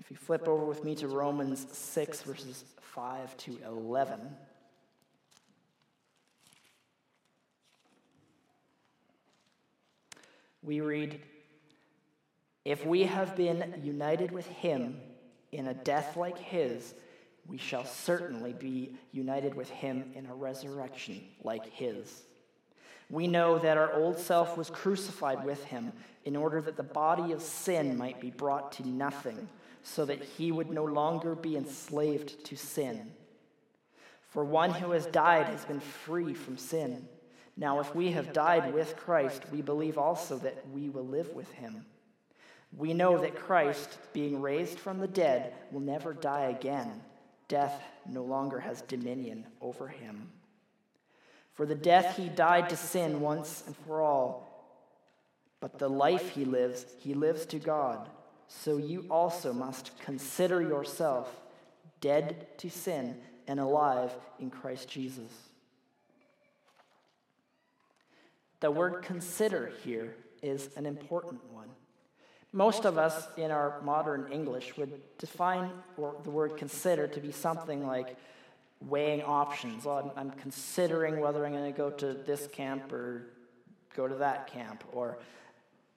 If 0.00 0.10
you 0.10 0.16
flip 0.16 0.48
over 0.48 0.64
with 0.64 0.82
me 0.82 0.96
to 0.96 1.08
Romans 1.08 1.66
6, 1.70 2.22
verses 2.22 2.64
5 2.80 3.36
to 3.38 3.58
11. 3.64 4.20
We 10.64 10.80
read, 10.80 11.20
If 12.64 12.86
we 12.86 13.02
have 13.02 13.36
been 13.36 13.80
united 13.82 14.32
with 14.32 14.46
him 14.46 15.00
in 15.52 15.68
a 15.68 15.74
death 15.74 16.16
like 16.16 16.38
his, 16.38 16.94
we 17.46 17.58
shall 17.58 17.84
certainly 17.84 18.54
be 18.54 18.96
united 19.12 19.54
with 19.54 19.68
him 19.68 20.12
in 20.14 20.26
a 20.26 20.34
resurrection 20.34 21.20
like 21.42 21.66
his. 21.66 22.22
We 23.10 23.26
know 23.26 23.58
that 23.58 23.76
our 23.76 23.92
old 23.92 24.18
self 24.18 24.56
was 24.56 24.70
crucified 24.70 25.44
with 25.44 25.62
him 25.64 25.92
in 26.24 26.36
order 26.36 26.62
that 26.62 26.76
the 26.76 26.82
body 26.82 27.32
of 27.32 27.42
sin 27.42 27.98
might 27.98 28.18
be 28.20 28.30
brought 28.30 28.72
to 28.72 28.88
nothing, 28.88 29.48
so 29.82 30.06
that 30.06 30.22
he 30.22 30.50
would 30.50 30.70
no 30.70 30.84
longer 30.84 31.34
be 31.34 31.58
enslaved 31.58 32.42
to 32.46 32.56
sin. 32.56 33.12
For 34.30 34.42
one 34.42 34.70
who 34.70 34.92
has 34.92 35.04
died 35.06 35.46
has 35.46 35.66
been 35.66 35.80
free 35.80 36.32
from 36.32 36.56
sin. 36.56 37.06
Now, 37.56 37.80
if 37.80 37.94
we 37.94 38.10
have 38.12 38.32
died 38.32 38.74
with 38.74 38.96
Christ, 38.96 39.44
we 39.52 39.62
believe 39.62 39.96
also 39.96 40.38
that 40.38 40.68
we 40.72 40.88
will 40.88 41.06
live 41.06 41.32
with 41.34 41.50
him. 41.52 41.86
We 42.76 42.92
know 42.92 43.18
that 43.18 43.36
Christ, 43.36 43.98
being 44.12 44.40
raised 44.40 44.80
from 44.80 44.98
the 44.98 45.06
dead, 45.06 45.54
will 45.70 45.80
never 45.80 46.12
die 46.12 46.46
again. 46.46 47.02
Death 47.46 47.80
no 48.10 48.24
longer 48.24 48.58
has 48.58 48.82
dominion 48.82 49.46
over 49.60 49.86
him. 49.86 50.28
For 51.52 51.66
the 51.66 51.76
death 51.76 52.16
he 52.16 52.28
died 52.28 52.68
to 52.70 52.76
sin 52.76 53.20
once 53.20 53.62
and 53.66 53.76
for 53.76 54.00
all, 54.00 54.50
but 55.60 55.78
the 55.78 55.88
life 55.88 56.30
he 56.30 56.44
lives, 56.44 56.84
he 56.98 57.14
lives 57.14 57.46
to 57.46 57.60
God. 57.60 58.08
So 58.48 58.76
you 58.76 59.06
also 59.08 59.52
must 59.52 59.96
consider 60.00 60.60
yourself 60.60 61.40
dead 62.00 62.48
to 62.58 62.68
sin 62.68 63.16
and 63.46 63.60
alive 63.60 64.12
in 64.40 64.50
Christ 64.50 64.88
Jesus. 64.88 65.30
The 68.64 68.70
word 68.70 69.02
consider 69.02 69.72
here 69.84 70.16
is 70.42 70.70
an 70.74 70.86
important 70.86 71.52
one. 71.52 71.68
Most 72.50 72.86
of 72.86 72.96
us 72.96 73.28
in 73.36 73.50
our 73.50 73.78
modern 73.82 74.32
English 74.32 74.74
would 74.78 75.02
define 75.18 75.70
the 75.98 76.30
word 76.30 76.56
consider 76.56 77.06
to 77.06 77.20
be 77.20 77.30
something 77.30 77.86
like 77.86 78.16
weighing 78.80 79.22
options. 79.22 79.86
I'm, 79.86 80.10
I'm 80.16 80.30
considering 80.30 81.20
whether 81.20 81.44
I'm 81.44 81.52
going 81.52 81.70
to 81.70 81.76
go 81.76 81.90
to 81.90 82.14
this 82.14 82.46
camp 82.46 82.90
or 82.90 83.26
go 83.94 84.08
to 84.08 84.14
that 84.14 84.46
camp, 84.46 84.82
or 84.92 85.18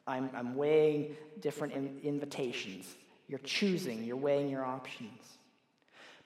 I'm, 0.05 0.29
I'm 0.35 0.53
weighing 0.53 1.15
different 1.39 1.71
in, 1.71 2.01
invitations. 2.03 2.85
You're 3.29 3.39
choosing, 3.39 4.03
you're 4.03 4.17
weighing 4.17 4.49
your 4.49 4.65
options. 4.65 5.37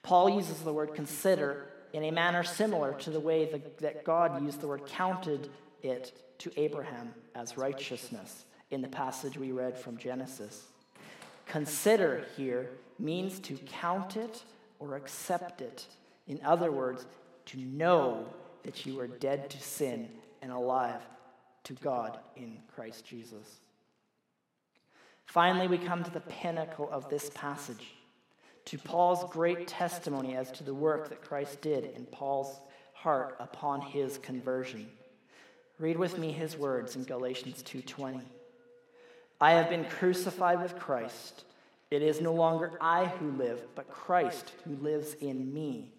Paul 0.02 0.28
uses 0.28 0.58
the 0.58 0.72
word 0.72 0.96
consider 0.96 1.68
in 1.92 2.02
a 2.02 2.10
manner 2.10 2.42
similar 2.42 2.94
to 2.94 3.10
the 3.10 3.20
way 3.20 3.44
the, 3.44 3.62
that 3.78 4.04
God 4.04 4.42
used 4.42 4.60
the 4.60 4.66
word 4.66 4.86
counted 4.86 5.48
it 5.82 6.36
to 6.38 6.50
Abraham 6.56 7.14
as 7.34 7.56
righteousness 7.56 8.44
in 8.70 8.82
the 8.82 8.88
passage 8.88 9.36
we 9.36 9.52
read 9.52 9.78
from 9.78 9.96
Genesis. 9.96 10.64
Consider 11.46 12.26
here 12.36 12.70
means 12.98 13.38
to 13.40 13.54
count 13.66 14.16
it 14.16 14.42
or 14.78 14.96
accept 14.96 15.60
it. 15.60 15.86
In 16.26 16.40
other 16.44 16.72
words, 16.72 17.06
to 17.46 17.58
know 17.58 18.26
that 18.62 18.86
you 18.86 18.98
are 19.00 19.06
dead 19.06 19.50
to 19.50 19.60
sin 19.60 20.08
and 20.40 20.52
alive 20.52 21.02
to 21.64 21.72
God 21.74 22.18
in 22.36 22.58
Christ 22.74 23.04
Jesus. 23.04 23.60
Finally, 25.26 25.68
we 25.68 25.78
come 25.78 26.02
to 26.04 26.10
the 26.10 26.20
pinnacle 26.20 26.88
of 26.90 27.08
this 27.08 27.30
passage, 27.34 27.94
to 28.64 28.78
Paul's 28.78 29.30
great 29.32 29.66
testimony 29.66 30.36
as 30.36 30.50
to 30.52 30.64
the 30.64 30.74
work 30.74 31.08
that 31.08 31.22
Christ 31.22 31.60
did 31.60 31.84
in 31.96 32.04
Paul's 32.06 32.60
heart 32.92 33.36
upon 33.40 33.80
his 33.80 34.18
conversion. 34.18 34.88
Read 35.78 35.98
with 35.98 36.18
me 36.18 36.32
his 36.32 36.56
words 36.56 36.96
in 36.96 37.04
Galatians 37.04 37.62
2:20. 37.62 38.22
I 39.40 39.52
have 39.52 39.68
been 39.68 39.84
crucified 39.84 40.62
with 40.62 40.78
Christ. 40.78 41.44
It 41.90 42.02
is 42.02 42.20
no 42.20 42.32
longer 42.32 42.72
I 42.80 43.06
who 43.06 43.32
live, 43.32 43.74
but 43.74 43.90
Christ 43.90 44.52
who 44.64 44.76
lives 44.76 45.14
in 45.14 45.52
me. 45.52 45.92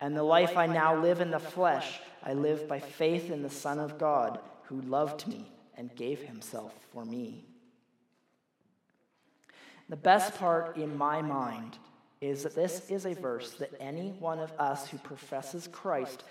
And 0.00 0.16
the 0.16 0.22
life 0.22 0.56
I 0.56 0.66
now 0.66 0.94
live 0.94 1.20
in 1.20 1.30
the 1.30 1.40
flesh, 1.40 2.00
I 2.22 2.34
live 2.34 2.68
by 2.68 2.78
faith 2.78 3.30
in 3.30 3.42
the 3.42 3.50
Son 3.50 3.80
of 3.80 3.98
God, 3.98 4.38
who 4.64 4.80
loved 4.82 5.26
me 5.26 5.50
and 5.76 5.94
gave 5.96 6.22
himself 6.22 6.74
for 6.92 7.04
me. 7.04 7.44
The 9.88 9.96
best 9.96 10.36
part 10.38 10.76
in 10.76 10.96
my 10.96 11.22
mind 11.22 11.78
is 12.20 12.42
that 12.42 12.54
this 12.54 12.90
is 12.90 13.06
a 13.06 13.14
verse 13.14 13.52
that 13.52 13.72
any 13.80 14.10
one 14.10 14.38
of 14.38 14.52
us 14.58 14.88
who 14.88 14.98
professes 14.98 15.68
Christ 15.68 16.24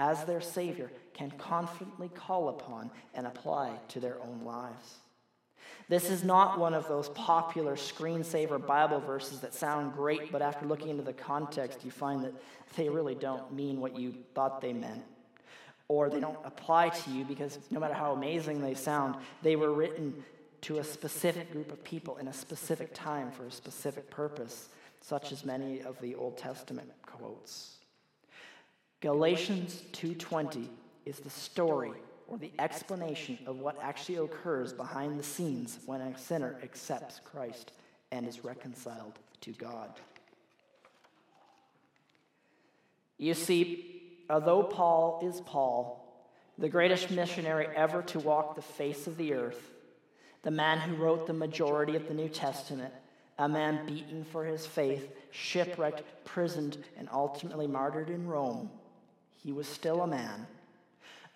as 0.00 0.24
their 0.24 0.40
Savior 0.40 0.90
can 1.12 1.30
confidently 1.32 2.08
call 2.08 2.48
upon 2.48 2.90
and 3.14 3.26
apply 3.26 3.70
to 3.88 4.00
their 4.00 4.16
own 4.22 4.40
lives. 4.44 4.96
This 5.90 6.08
is 6.08 6.24
not 6.24 6.58
one 6.58 6.72
of 6.72 6.88
those 6.88 7.10
popular 7.10 7.74
screensaver 7.76 8.64
Bible 8.64 9.00
verses 9.00 9.40
that 9.40 9.52
sound 9.52 9.92
great, 9.92 10.32
but 10.32 10.40
after 10.40 10.64
looking 10.64 10.88
into 10.88 11.02
the 11.02 11.12
context, 11.12 11.84
you 11.84 11.90
find 11.90 12.24
that 12.24 12.32
they 12.76 12.88
really 12.88 13.14
don't 13.14 13.52
mean 13.52 13.78
what 13.80 13.98
you 13.98 14.14
thought 14.34 14.62
they 14.62 14.72
meant. 14.72 15.02
Or 15.88 16.08
they 16.08 16.20
don't 16.20 16.38
apply 16.44 16.90
to 16.90 17.10
you 17.10 17.24
because 17.24 17.58
no 17.70 17.78
matter 17.78 17.94
how 17.94 18.12
amazing 18.12 18.62
they 18.62 18.74
sound, 18.74 19.16
they 19.42 19.56
were 19.56 19.72
written 19.72 20.24
to 20.62 20.78
a 20.78 20.84
specific 20.84 21.52
group 21.52 21.72
of 21.72 21.84
people 21.84 22.16
in 22.16 22.28
a 22.28 22.32
specific 22.32 22.94
time 22.94 23.30
for 23.32 23.44
a 23.44 23.50
specific 23.50 24.08
purpose, 24.08 24.68
such 25.02 25.32
as 25.32 25.44
many 25.44 25.82
of 25.82 26.00
the 26.00 26.14
Old 26.14 26.38
Testament 26.38 26.90
quotes. 27.02 27.79
Galatians 29.00 29.82
2:20 29.92 30.68
is 31.06 31.20
the 31.20 31.30
story 31.30 31.92
or 32.28 32.36
the 32.36 32.52
explanation 32.58 33.38
of 33.46 33.58
what 33.58 33.78
actually 33.80 34.16
occurs 34.16 34.72
behind 34.72 35.18
the 35.18 35.24
scenes 35.24 35.78
when 35.86 36.02
a 36.02 36.18
sinner 36.18 36.58
accepts 36.62 37.18
Christ 37.24 37.72
and 38.10 38.26
is 38.26 38.44
reconciled 38.44 39.18
to 39.40 39.52
God. 39.52 39.98
You 43.16 43.34
see, 43.34 44.24
although 44.28 44.62
Paul 44.62 45.20
is 45.22 45.40
Paul, 45.40 46.06
the 46.58 46.68
greatest 46.68 47.10
missionary 47.10 47.68
ever 47.74 48.02
to 48.02 48.20
walk 48.20 48.54
the 48.54 48.62
face 48.62 49.06
of 49.06 49.16
the 49.16 49.32
earth, 49.32 49.70
the 50.42 50.50
man 50.50 50.78
who 50.78 50.96
wrote 50.96 51.26
the 51.26 51.32
majority 51.32 51.96
of 51.96 52.06
the 52.06 52.14
New 52.14 52.28
Testament, 52.28 52.92
a 53.38 53.48
man 53.48 53.86
beaten 53.86 54.24
for 54.24 54.44
his 54.44 54.66
faith, 54.66 55.10
shipwrecked, 55.30 56.02
prisoned, 56.24 56.78
and 56.98 57.08
ultimately 57.10 57.66
martyred 57.66 58.10
in 58.10 58.26
Rome, 58.26 58.70
he 59.42 59.52
was 59.52 59.66
still 59.66 60.02
a 60.02 60.06
man. 60.06 60.46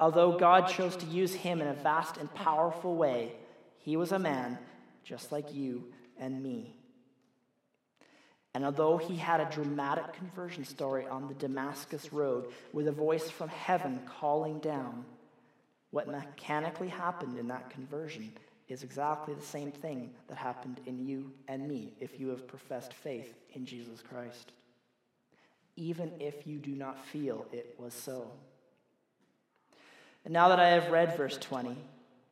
Although 0.01 0.39
God 0.39 0.69
chose 0.69 0.97
to 0.97 1.07
use 1.07 1.35
him 1.35 1.61
in 1.61 1.69
a 1.69 1.75
vast 1.75 2.17
and 2.17 2.33
powerful 2.35 2.97
way, 2.97 3.33
he 3.79 3.97
was 3.97 4.13
a 4.13 4.19
man 4.19 4.59
just 5.05 5.31
like 5.31 5.55
you 5.55 5.85
and 6.19 6.43
me. 6.43 6.75
And 8.55 8.65
although 8.65 8.97
he 8.97 9.17
had 9.17 9.41
a 9.41 9.51
dramatic 9.51 10.13
conversion 10.13 10.65
story 10.65 11.07
on 11.07 11.29
the 11.29 11.35
Damascus 11.35 12.13
Road 12.13 12.47
with 12.73 12.87
a 12.87 12.93
voice 12.93 13.29
from 13.29 13.49
heaven 13.49 14.01
calling 14.07 14.61
down, 14.61 15.05
what 15.91 16.09
mechanically 16.09 16.89
happened 16.89 17.39
in 17.39 17.49
that 17.49 17.71
conversion 17.71 18.33
is 18.69 18.83
exactly 18.83 19.35
the 19.35 19.43
same 19.43 19.71
thing 19.71 20.11
that 20.29 20.39
happened 20.39 20.81
in 20.87 21.07
you 21.07 21.31
and 21.49 21.69
me 21.69 21.93
if 22.01 22.19
you 22.19 22.29
have 22.29 22.47
professed 22.47 22.93
faith 22.93 23.35
in 23.55 23.67
Jesus 23.67 24.01
Christ, 24.01 24.53
even 25.77 26.13
if 26.21 26.47
you 26.47 26.59
do 26.59 26.71
not 26.71 27.05
feel 27.07 27.47
it 27.53 27.75
was 27.79 27.95
so. 27.95 28.31
And 30.25 30.33
now 30.33 30.49
that 30.49 30.61
I 30.61 30.69
have 30.69 30.91
read 30.91 31.17
verse 31.17 31.37
20 31.39 31.77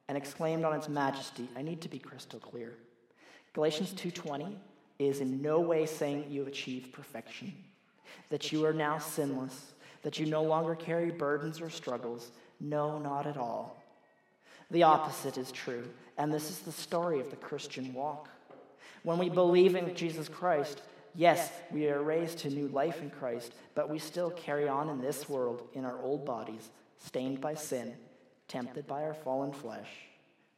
and 0.08 0.16
exclaimed 0.16 0.64
on 0.64 0.74
its 0.74 0.88
majesty, 0.88 1.48
I 1.56 1.62
need 1.62 1.80
to 1.82 1.88
be 1.88 1.98
crystal 1.98 2.40
clear. 2.40 2.74
Galatians 3.52 3.92
2:20 3.92 4.56
is 4.98 5.20
in 5.20 5.42
no 5.42 5.60
way 5.60 5.84
saying 5.86 6.30
you 6.30 6.40
have 6.40 6.48
achieved 6.48 6.92
perfection, 6.92 7.52
that 8.30 8.52
you 8.52 8.64
are 8.64 8.72
now 8.72 8.98
sinless, 8.98 9.72
that 10.02 10.18
you 10.18 10.26
no 10.26 10.42
longer 10.42 10.74
carry 10.74 11.10
burdens 11.10 11.60
or 11.60 11.68
struggles. 11.68 12.30
No, 12.60 12.98
not 12.98 13.26
at 13.26 13.36
all. 13.36 13.82
The 14.70 14.84
opposite 14.84 15.36
is 15.36 15.52
true, 15.52 15.84
and 16.16 16.32
this 16.32 16.48
is 16.48 16.60
the 16.60 16.72
story 16.72 17.20
of 17.20 17.30
the 17.30 17.36
Christian 17.36 17.92
walk. 17.92 18.28
When 19.02 19.18
we 19.18 19.28
believe 19.28 19.74
in 19.74 19.94
Jesus 19.94 20.28
Christ, 20.28 20.80
yes, 21.14 21.50
we 21.70 21.88
are 21.88 22.02
raised 22.02 22.38
to 22.38 22.50
new 22.50 22.68
life 22.68 23.00
in 23.00 23.10
Christ, 23.10 23.52
but 23.74 23.90
we 23.90 23.98
still 23.98 24.30
carry 24.30 24.68
on 24.68 24.88
in 24.88 25.00
this 25.00 25.28
world 25.28 25.68
in 25.74 25.84
our 25.84 26.00
old 26.00 26.24
bodies, 26.24 26.70
stained 26.98 27.40
by 27.40 27.54
sin, 27.54 27.94
tempted 28.48 28.86
by 28.86 29.02
our 29.04 29.14
fallen 29.14 29.52
flesh. 29.52 29.88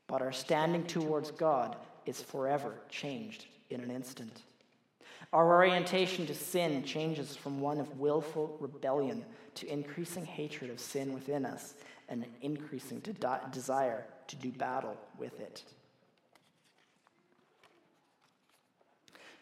But 0.06 0.22
our 0.22 0.32
standing 0.32 0.84
towards 0.84 1.30
God 1.30 1.76
is 2.06 2.20
forever 2.20 2.74
changed 2.88 3.46
in 3.70 3.80
an 3.80 3.90
instant. 3.90 4.42
Our 5.32 5.56
orientation 5.56 6.26
to 6.26 6.34
sin 6.34 6.84
changes 6.84 7.34
from 7.34 7.60
one 7.60 7.80
of 7.80 7.98
willful 7.98 8.56
rebellion 8.60 9.24
to 9.56 9.66
increasing 9.66 10.24
hatred 10.24 10.70
of 10.70 10.78
sin 10.78 11.12
within 11.12 11.44
us 11.44 11.74
and 12.08 12.22
an 12.22 12.30
increasing 12.42 13.00
de- 13.00 13.40
desire 13.50 14.04
to 14.28 14.36
do 14.36 14.50
battle 14.52 14.96
with 15.18 15.40
it. 15.40 15.64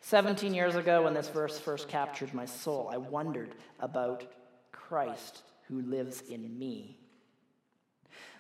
17 0.03 0.53
years 0.53 0.75
ago, 0.75 1.05
when 1.05 1.15
this 1.15 1.29
verse 1.29 1.59
first 1.59 1.89
captured 1.89 2.35
my 2.35 2.45
soul, 2.45 2.91
I 2.93 2.97
wondered 2.97 3.55
about 3.79 4.25
Christ 4.73 5.43
who 5.69 5.81
lives 5.81 6.23
in 6.23 6.59
me. 6.59 6.99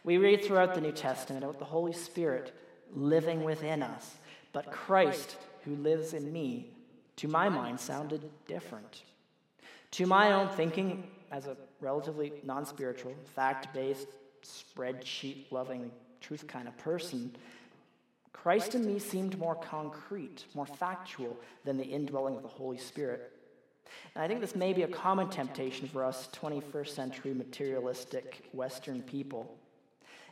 We 0.02 0.18
read 0.18 0.44
throughout 0.44 0.74
the 0.74 0.80
New 0.80 0.90
Testament 0.90 1.44
about 1.44 1.60
the 1.60 1.64
Holy 1.64 1.92
Spirit 1.92 2.52
living 2.92 3.44
within 3.44 3.82
us, 3.82 4.16
but 4.52 4.72
Christ 4.72 5.36
who 5.64 5.76
lives 5.76 6.14
in 6.14 6.32
me, 6.32 6.74
to 7.16 7.28
my 7.28 7.48
mind, 7.48 7.78
sounded 7.78 8.28
different. 8.48 9.04
To 9.92 10.06
my 10.06 10.32
own 10.32 10.48
thinking, 10.48 11.08
as 11.30 11.46
a 11.46 11.56
relatively 11.80 12.32
non 12.42 12.66
spiritual, 12.66 13.14
fact 13.36 13.72
based, 13.72 14.08
spreadsheet 14.42 15.52
loving, 15.52 15.92
truth 16.20 16.48
kind 16.48 16.66
of 16.66 16.76
person, 16.76 17.34
Christ 18.32 18.74
in 18.74 18.86
me 18.86 18.98
seemed 18.98 19.38
more 19.38 19.54
concrete, 19.54 20.46
more 20.54 20.66
factual 20.66 21.38
than 21.64 21.76
the 21.76 21.84
indwelling 21.84 22.36
of 22.36 22.42
the 22.42 22.48
Holy 22.48 22.78
Spirit. 22.78 23.32
And 24.14 24.24
I 24.24 24.28
think 24.28 24.40
this 24.40 24.56
may 24.56 24.72
be 24.72 24.82
a 24.82 24.88
common 24.88 25.28
temptation 25.28 25.86
for 25.86 26.04
us 26.04 26.28
21st 26.32 26.88
century 26.88 27.34
materialistic 27.34 28.48
Western 28.52 29.02
people, 29.02 29.56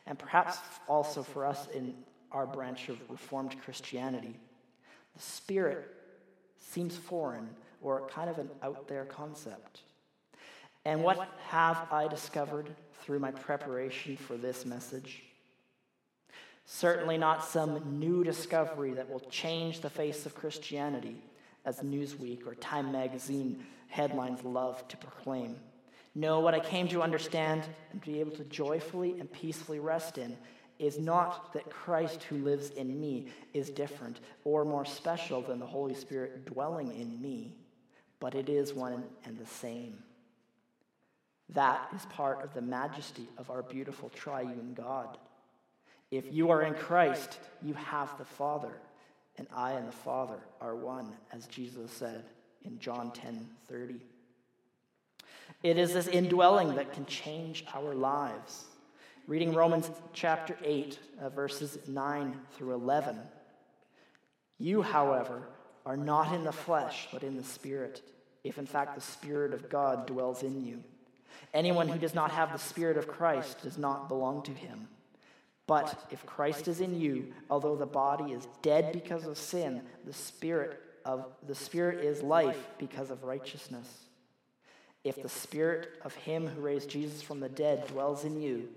and 0.07 0.19
perhaps 0.19 0.59
also 0.89 1.23
for 1.23 1.45
us 1.45 1.69
in 1.75 1.95
our 2.33 2.47
branch 2.47 2.89
of 2.89 2.99
Reformed 3.11 3.61
Christianity. 3.63 4.37
The 5.15 5.23
Spirit 5.23 5.89
seems 6.59 6.97
foreign 6.97 7.51
or 7.83 8.07
kind 8.09 8.31
of 8.31 8.39
an 8.39 8.51
out 8.63 8.89
there 8.89 9.05
concept. 9.05 9.83
And 10.85 11.03
what 11.03 11.29
have 11.49 11.87
I 11.93 12.09
discovered 12.09 12.71
through 13.03 13.19
my 13.19 13.31
preparation 13.31 14.17
for 14.17 14.37
this 14.37 14.65
message? 14.65 15.23
Certainly 16.73 17.19
not 17.19 17.45
some 17.45 17.99
new 17.99 18.23
discovery 18.23 18.93
that 18.93 19.11
will 19.11 19.19
change 19.29 19.81
the 19.81 19.91
face 19.91 20.25
of 20.25 20.37
Christianity, 20.37 21.17
as 21.65 21.81
Newsweek 21.81 22.47
or 22.47 22.55
Time 22.55 22.93
magazine 22.93 23.67
headlines 23.89 24.45
love 24.45 24.87
to 24.87 24.97
proclaim. 24.97 25.57
No, 26.15 26.39
what 26.39 26.55
I 26.55 26.61
came 26.61 26.87
to 26.89 27.03
understand 27.03 27.65
and 27.91 28.01
be 28.01 28.21
able 28.21 28.31
to 28.37 28.45
joyfully 28.45 29.19
and 29.19 29.31
peacefully 29.33 29.81
rest 29.81 30.17
in 30.17 30.37
is 30.79 30.97
not 30.97 31.53
that 31.55 31.71
Christ 31.71 32.23
who 32.23 32.37
lives 32.37 32.71
in 32.71 33.01
me 33.01 33.27
is 33.53 33.69
different 33.71 34.21
or 34.45 34.65
more 34.65 34.85
special 34.85 35.43
than 35.43 35.59
the 35.59 35.67
Holy 35.67 35.95
Spirit 35.95 36.45
dwelling 36.45 36.93
in 36.93 37.21
me, 37.21 37.53
but 38.21 38.37
it 38.37 38.49
is 38.49 38.73
one 38.73 39.03
and 39.25 39.37
the 39.37 39.47
same. 39.47 39.99
That 41.49 41.89
is 41.97 42.07
part 42.07 42.45
of 42.45 42.55
the 42.55 42.63
majesty 42.63 43.27
of 43.39 43.51
our 43.51 43.65
beautiful 43.65 44.09
triune 44.11 44.73
God. 44.73 45.19
If 46.11 46.33
you 46.33 46.51
are 46.51 46.63
in 46.63 46.75
Christ, 46.75 47.39
you 47.63 47.75
have 47.75 48.17
the 48.19 48.25
Father, 48.25 48.73
and 49.37 49.47
I 49.55 49.73
and 49.73 49.87
the 49.87 49.93
Father 49.93 50.39
are 50.61 50.75
one, 50.75 51.13
as 51.33 51.47
Jesus 51.47 51.91
said 51.93 52.25
in 52.65 52.79
John 52.79 53.13
10 53.13 53.49
30. 53.69 54.01
It 55.63 55.79
is 55.79 55.93
this 55.93 56.09
indwelling 56.09 56.75
that 56.77 56.93
can 56.93 57.07
change 57.07 57.65
our 57.75 57.95
lives. 57.95 58.65
Reading 59.27 59.55
Romans 59.55 59.91
chapter 60.13 60.57
8, 60.65 60.99
uh, 61.21 61.29
verses 61.29 61.79
9 61.87 62.41
through 62.53 62.75
11. 62.75 63.19
You, 64.59 64.83
however, 64.83 65.43
are 65.87 65.97
not 65.97 66.35
in 66.35 66.45
the 66.45 66.53
flesh, 66.53 67.09
but 67.13 67.23
in 67.23 67.37
the 67.37 67.45
Spirit, 67.45 68.03
if 68.43 68.59
in 68.59 68.67
fact 68.67 68.95
the 68.95 69.01
Spirit 69.01 69.55
of 69.55 69.69
God 69.69 70.07
dwells 70.07 70.43
in 70.43 70.65
you. 70.65 70.83
Anyone 71.55 71.89
who 71.89 71.99
does 71.99 72.15
not 72.15 72.31
have 72.31 72.53
the 72.53 72.59
Spirit 72.59 72.97
of 72.97 73.07
Christ 73.07 73.63
does 73.63 73.79
not 73.79 74.09
belong 74.09 74.43
to 74.43 74.53
him. 74.53 74.89
But 75.71 76.09
if 76.11 76.27
Christ 76.27 76.67
is 76.67 76.81
in 76.81 77.01
you, 77.01 77.33
although 77.49 77.77
the 77.77 77.87
body 77.87 78.33
is 78.33 78.49
dead 78.61 78.93
because 78.93 79.25
of 79.25 79.39
sin, 79.39 79.83
the 80.05 80.13
Spirit 80.13 80.81
of 81.05 81.27
the 81.47 81.55
Spirit 81.55 82.05
is 82.05 82.25
life 82.25 82.59
because 82.77 83.13
of 83.13 83.23
righteousness. 83.23 83.87
If 85.05 85.23
the 85.23 85.29
Spirit 85.29 85.91
of 86.05 86.13
him 86.17 86.49
who 86.49 86.61
raised 86.61 86.91
Jesus 86.91 87.23
from 87.23 87.39
the 87.39 87.49
dead 87.49 87.87
dwells 87.87 88.25
in 88.25 88.43
you, 88.43 88.69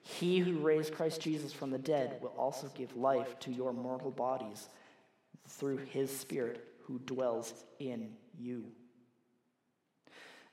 he 0.00 0.38
who 0.38 0.60
raised 0.60 0.94
Christ 0.94 1.20
Jesus 1.20 1.52
from 1.52 1.70
the 1.70 1.76
dead 1.76 2.16
will 2.22 2.32
also 2.38 2.70
give 2.74 2.96
life 2.96 3.38
to 3.40 3.52
your 3.52 3.74
mortal 3.74 4.10
bodies 4.10 4.70
through 5.46 5.76
his 5.76 6.10
Spirit 6.16 6.64
who 6.84 6.98
dwells 7.00 7.52
in 7.78 8.08
you. 8.38 8.64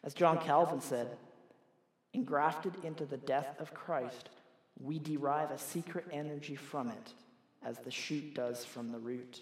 As 0.03 0.13
John 0.13 0.39
Calvin 0.39 0.81
said, 0.81 1.15
engrafted 2.11 2.73
into 2.83 3.05
the 3.05 3.15
death 3.15 3.55
of 3.59 3.73
Christ, 3.73 4.27
we 4.79 4.99
derive 4.99 5.51
a 5.51 5.57
secret 5.57 6.05
energy 6.11 6.55
from 6.55 6.89
it, 6.89 7.13
as 7.63 7.77
the 7.79 7.91
shoot 7.91 8.33
does 8.33 8.65
from 8.65 8.91
the 8.91 8.99
root. 8.99 9.41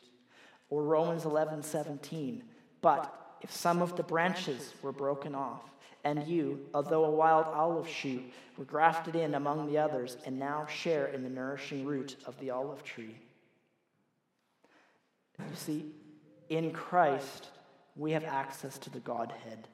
Or 0.69 0.83
Romans 0.83 1.25
11 1.25 1.63
17, 1.63 2.43
but 2.81 3.37
if 3.41 3.51
some 3.51 3.81
of 3.81 3.95
the 3.95 4.03
branches 4.03 4.73
were 4.81 4.91
broken 4.91 5.35
off, 5.35 5.61
and 6.03 6.27
you, 6.27 6.59
although 6.73 7.05
a 7.05 7.11
wild 7.11 7.45
olive 7.47 7.87
shoot, 7.87 8.23
were 8.57 8.65
grafted 8.65 9.15
in 9.15 9.35
among 9.35 9.67
the 9.67 9.77
others, 9.77 10.17
and 10.25 10.37
now 10.37 10.65
share 10.65 11.07
in 11.07 11.23
the 11.23 11.29
nourishing 11.29 11.85
root 11.85 12.17
of 12.25 12.37
the 12.39 12.49
olive 12.49 12.83
tree. 12.83 13.15
You 15.39 15.55
see, 15.55 15.85
in 16.49 16.71
Christ, 16.71 17.49
we 17.95 18.11
have 18.11 18.23
access 18.23 18.77
to 18.79 18.89
the 18.89 18.99
Godhead. 18.99 19.67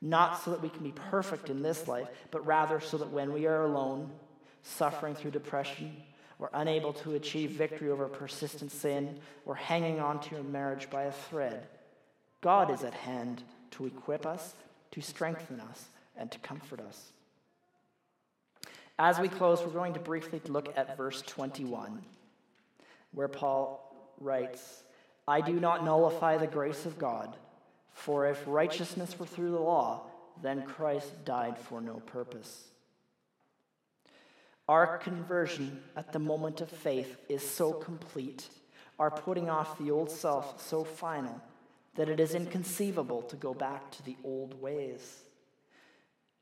Not 0.00 0.42
so 0.42 0.50
that 0.50 0.62
we 0.62 0.68
can 0.68 0.82
be 0.82 0.92
perfect 0.92 1.48
in 1.48 1.62
this 1.62 1.86
life, 1.86 2.08
but 2.30 2.44
rather 2.44 2.80
so 2.80 2.98
that 2.98 3.10
when 3.10 3.32
we 3.32 3.46
are 3.46 3.62
alone, 3.62 4.10
suffering 4.62 5.14
through 5.14 5.32
depression, 5.32 5.96
or 6.38 6.50
unable 6.54 6.92
to 6.92 7.14
achieve 7.14 7.50
victory 7.50 7.90
over 7.90 8.08
persistent 8.08 8.72
sin, 8.72 9.18
or 9.46 9.54
hanging 9.54 10.00
on 10.00 10.20
to 10.20 10.34
your 10.34 10.44
marriage 10.44 10.90
by 10.90 11.02
a 11.04 11.12
thread, 11.12 11.66
God 12.40 12.70
is 12.70 12.82
at 12.82 12.94
hand 12.94 13.42
to 13.72 13.86
equip 13.86 14.26
us 14.26 14.54
to 14.92 15.00
strengthen 15.00 15.60
us 15.60 15.86
and 16.16 16.30
to 16.30 16.38
comfort 16.38 16.80
us. 16.80 17.12
As 18.98 19.18
we 19.18 19.28
close, 19.28 19.60
we're 19.62 19.70
going 19.70 19.94
to 19.94 20.00
briefly 20.00 20.40
look 20.46 20.72
at 20.76 20.96
verse 20.96 21.22
21, 21.22 22.02
where 23.12 23.28
Paul 23.28 24.14
writes, 24.20 24.84
I 25.26 25.40
do 25.40 25.58
not 25.58 25.84
nullify 25.84 26.36
the 26.36 26.46
grace 26.46 26.86
of 26.86 26.98
God, 26.98 27.36
for 27.94 28.26
if 28.26 28.42
righteousness 28.46 29.18
were 29.18 29.26
through 29.26 29.52
the 29.52 29.60
law, 29.60 30.02
then 30.42 30.62
Christ 30.62 31.24
died 31.24 31.58
for 31.58 31.80
no 31.80 31.94
purpose. 31.94 32.68
Our 34.72 34.96
conversion 34.96 35.82
at 35.98 36.14
the 36.14 36.18
moment 36.18 36.62
of 36.62 36.70
faith 36.70 37.18
is 37.28 37.46
so 37.46 37.74
complete, 37.74 38.48
our 38.98 39.10
putting 39.10 39.50
off 39.50 39.76
the 39.76 39.90
old 39.90 40.10
self 40.10 40.66
so 40.66 40.82
final 40.82 41.38
that 41.94 42.08
it 42.08 42.18
is 42.18 42.34
inconceivable 42.34 43.20
to 43.20 43.36
go 43.36 43.52
back 43.52 43.90
to 43.90 44.02
the 44.02 44.16
old 44.24 44.58
ways. 44.62 45.24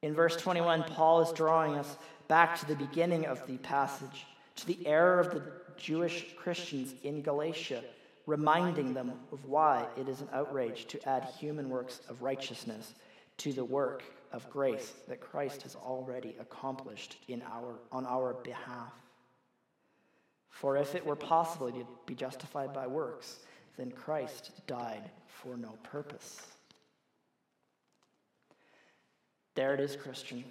In 0.03 0.15
verse 0.15 0.37
21, 0.37 0.85
Paul 0.85 1.23
is 1.23 1.33
drawing 1.33 1.75
us 1.75 1.97
back 2.29 2.57
to 2.61 2.67
the 2.67 2.77
beginning 2.77 3.27
of 3.27 3.45
the 3.49 3.57
passage, 3.57 4.27
to 4.55 4.67
the 4.69 4.87
error 4.87 5.19
of 5.19 5.33
the 5.33 5.43
Jewish 5.77 6.27
Christians 6.37 6.95
in 7.03 7.23
Galatia, 7.23 7.83
reminding 8.27 8.95
them 8.95 9.11
of 9.33 9.45
why 9.47 9.89
it 9.97 10.09
is 10.09 10.21
an 10.21 10.29
outrage 10.33 10.87
to 10.87 11.09
add 11.09 11.25
human 11.41 11.69
works 11.69 12.01
of 12.09 12.23
righteousness 12.23 12.95
to 13.39 13.53
the 13.53 13.65
work 13.65 14.05
of 14.33 14.49
grace 14.51 14.93
that 15.09 15.21
Christ 15.21 15.63
has 15.63 15.75
already 15.75 16.37
accomplished 16.41 17.17
in 17.29 17.43
our, 17.43 17.79
on 17.91 18.07
our 18.07 18.35
behalf. 18.35 18.93
For 20.49 20.77
if 20.77 20.95
it 20.95 21.05
were 21.05 21.17
possible 21.17 21.71
to 21.71 21.87
be 22.07 22.15
justified 22.15 22.73
by 22.73 22.87
works, 22.87 23.39
then 23.77 23.91
Christ 23.91 24.53
died 24.67 25.11
for 25.27 25.57
no 25.57 25.75
purpose. 25.83 26.41
There 29.55 29.75
it 29.75 29.81
is, 29.81 29.97
Christian. 29.97 30.45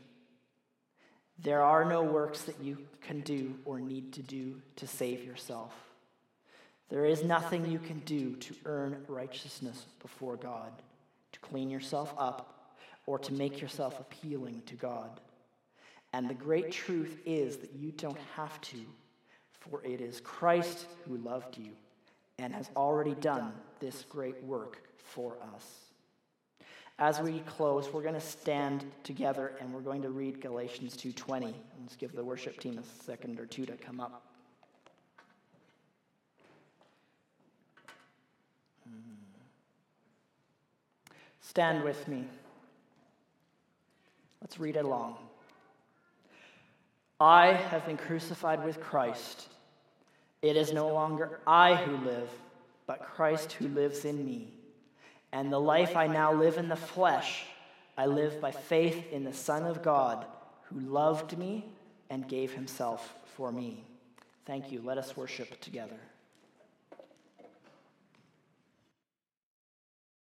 There 1.41 1.61
are 1.61 1.85
no 1.85 2.03
works 2.03 2.41
that 2.43 2.61
you 2.61 2.79
can 3.01 3.21
do 3.21 3.55
or 3.63 3.79
need 3.79 4.13
to 4.13 4.21
do 4.21 4.61
to 4.75 4.87
save 4.87 5.23
yourself. 5.23 5.73
There 6.89 7.05
is 7.05 7.23
nothing 7.23 7.69
you 7.69 7.79
can 7.79 7.99
do 7.99 8.35
to 8.35 8.55
earn 8.65 9.05
righteousness 9.07 9.85
before 10.01 10.35
God, 10.35 10.71
to 11.31 11.39
clean 11.39 11.69
yourself 11.69 12.13
up, 12.17 12.58
or 13.09 13.17
to 13.17 13.33
make 13.33 13.59
yourself 13.59 13.99
appealing 13.99 14.61
to 14.67 14.75
God. 14.75 15.19
And 16.13 16.29
the 16.29 16.35
great 16.35 16.71
truth 16.71 17.17
is 17.25 17.57
that 17.57 17.73
you 17.73 17.91
don't 17.91 18.19
have 18.35 18.61
to, 18.61 18.77
for 19.49 19.83
it 19.83 19.99
is 19.99 20.21
Christ 20.21 20.85
who 21.07 21.17
loved 21.17 21.57
you 21.57 21.71
and 22.37 22.53
has 22.53 22.69
already 22.75 23.15
done 23.15 23.51
this 23.79 24.05
great 24.07 24.43
work 24.43 24.83
for 24.97 25.37
us. 25.55 25.65
As 26.99 27.19
we 27.19 27.39
close, 27.47 27.91
we're 27.91 28.03
going 28.03 28.13
to 28.13 28.21
stand 28.21 28.85
together 29.03 29.53
and 29.59 29.73
we're 29.73 29.81
going 29.81 30.03
to 30.03 30.09
read 30.09 30.39
Galatians 30.39 30.95
2:20. 30.95 31.55
Let's 31.81 31.95
give 31.95 32.11
the 32.11 32.23
worship 32.23 32.59
team 32.59 32.77
a 32.77 33.03
second 33.03 33.39
or 33.39 33.47
two 33.47 33.65
to 33.65 33.75
come 33.75 33.99
up. 33.99 34.21
Hmm. 38.83 38.91
Stand 41.41 41.83
with 41.83 42.07
me. 42.07 42.27
Let's 44.41 44.59
read 44.59 44.75
it 44.75 44.85
along. 44.85 45.17
I 47.19 47.47
have 47.53 47.85
been 47.85 47.97
crucified 47.97 48.63
with 48.63 48.79
Christ. 48.79 49.47
It 50.41 50.55
is 50.55 50.71
no 50.71 50.87
longer 50.93 51.39
I 51.45 51.75
who 51.75 51.97
live, 51.97 52.29
but 52.87 53.03
Christ 53.03 53.51
who 53.53 53.67
lives 53.67 54.05
in 54.05 54.25
me. 54.25 54.53
And 55.33 55.51
the 55.51 55.59
life 55.59 55.95
I 55.95 56.07
now 56.07 56.33
live 56.33 56.57
in 56.57 56.69
the 56.69 56.75
flesh, 56.75 57.43
I 57.97 58.05
live 58.05 58.39
by 58.39 58.51
faith 58.51 59.11
in 59.11 59.25
the 59.25 59.33
Son 59.33 59.65
of 59.65 59.83
God, 59.83 60.25
who 60.63 60.79
loved 60.79 61.37
me 61.37 61.65
and 62.09 62.27
gave 62.27 62.53
himself 62.53 63.15
for 63.35 63.51
me. 63.51 63.83
Thank 64.45 64.71
you. 64.71 64.81
Let 64.81 64.97
us 64.97 65.15
worship 65.17 65.59
together. 65.59 65.99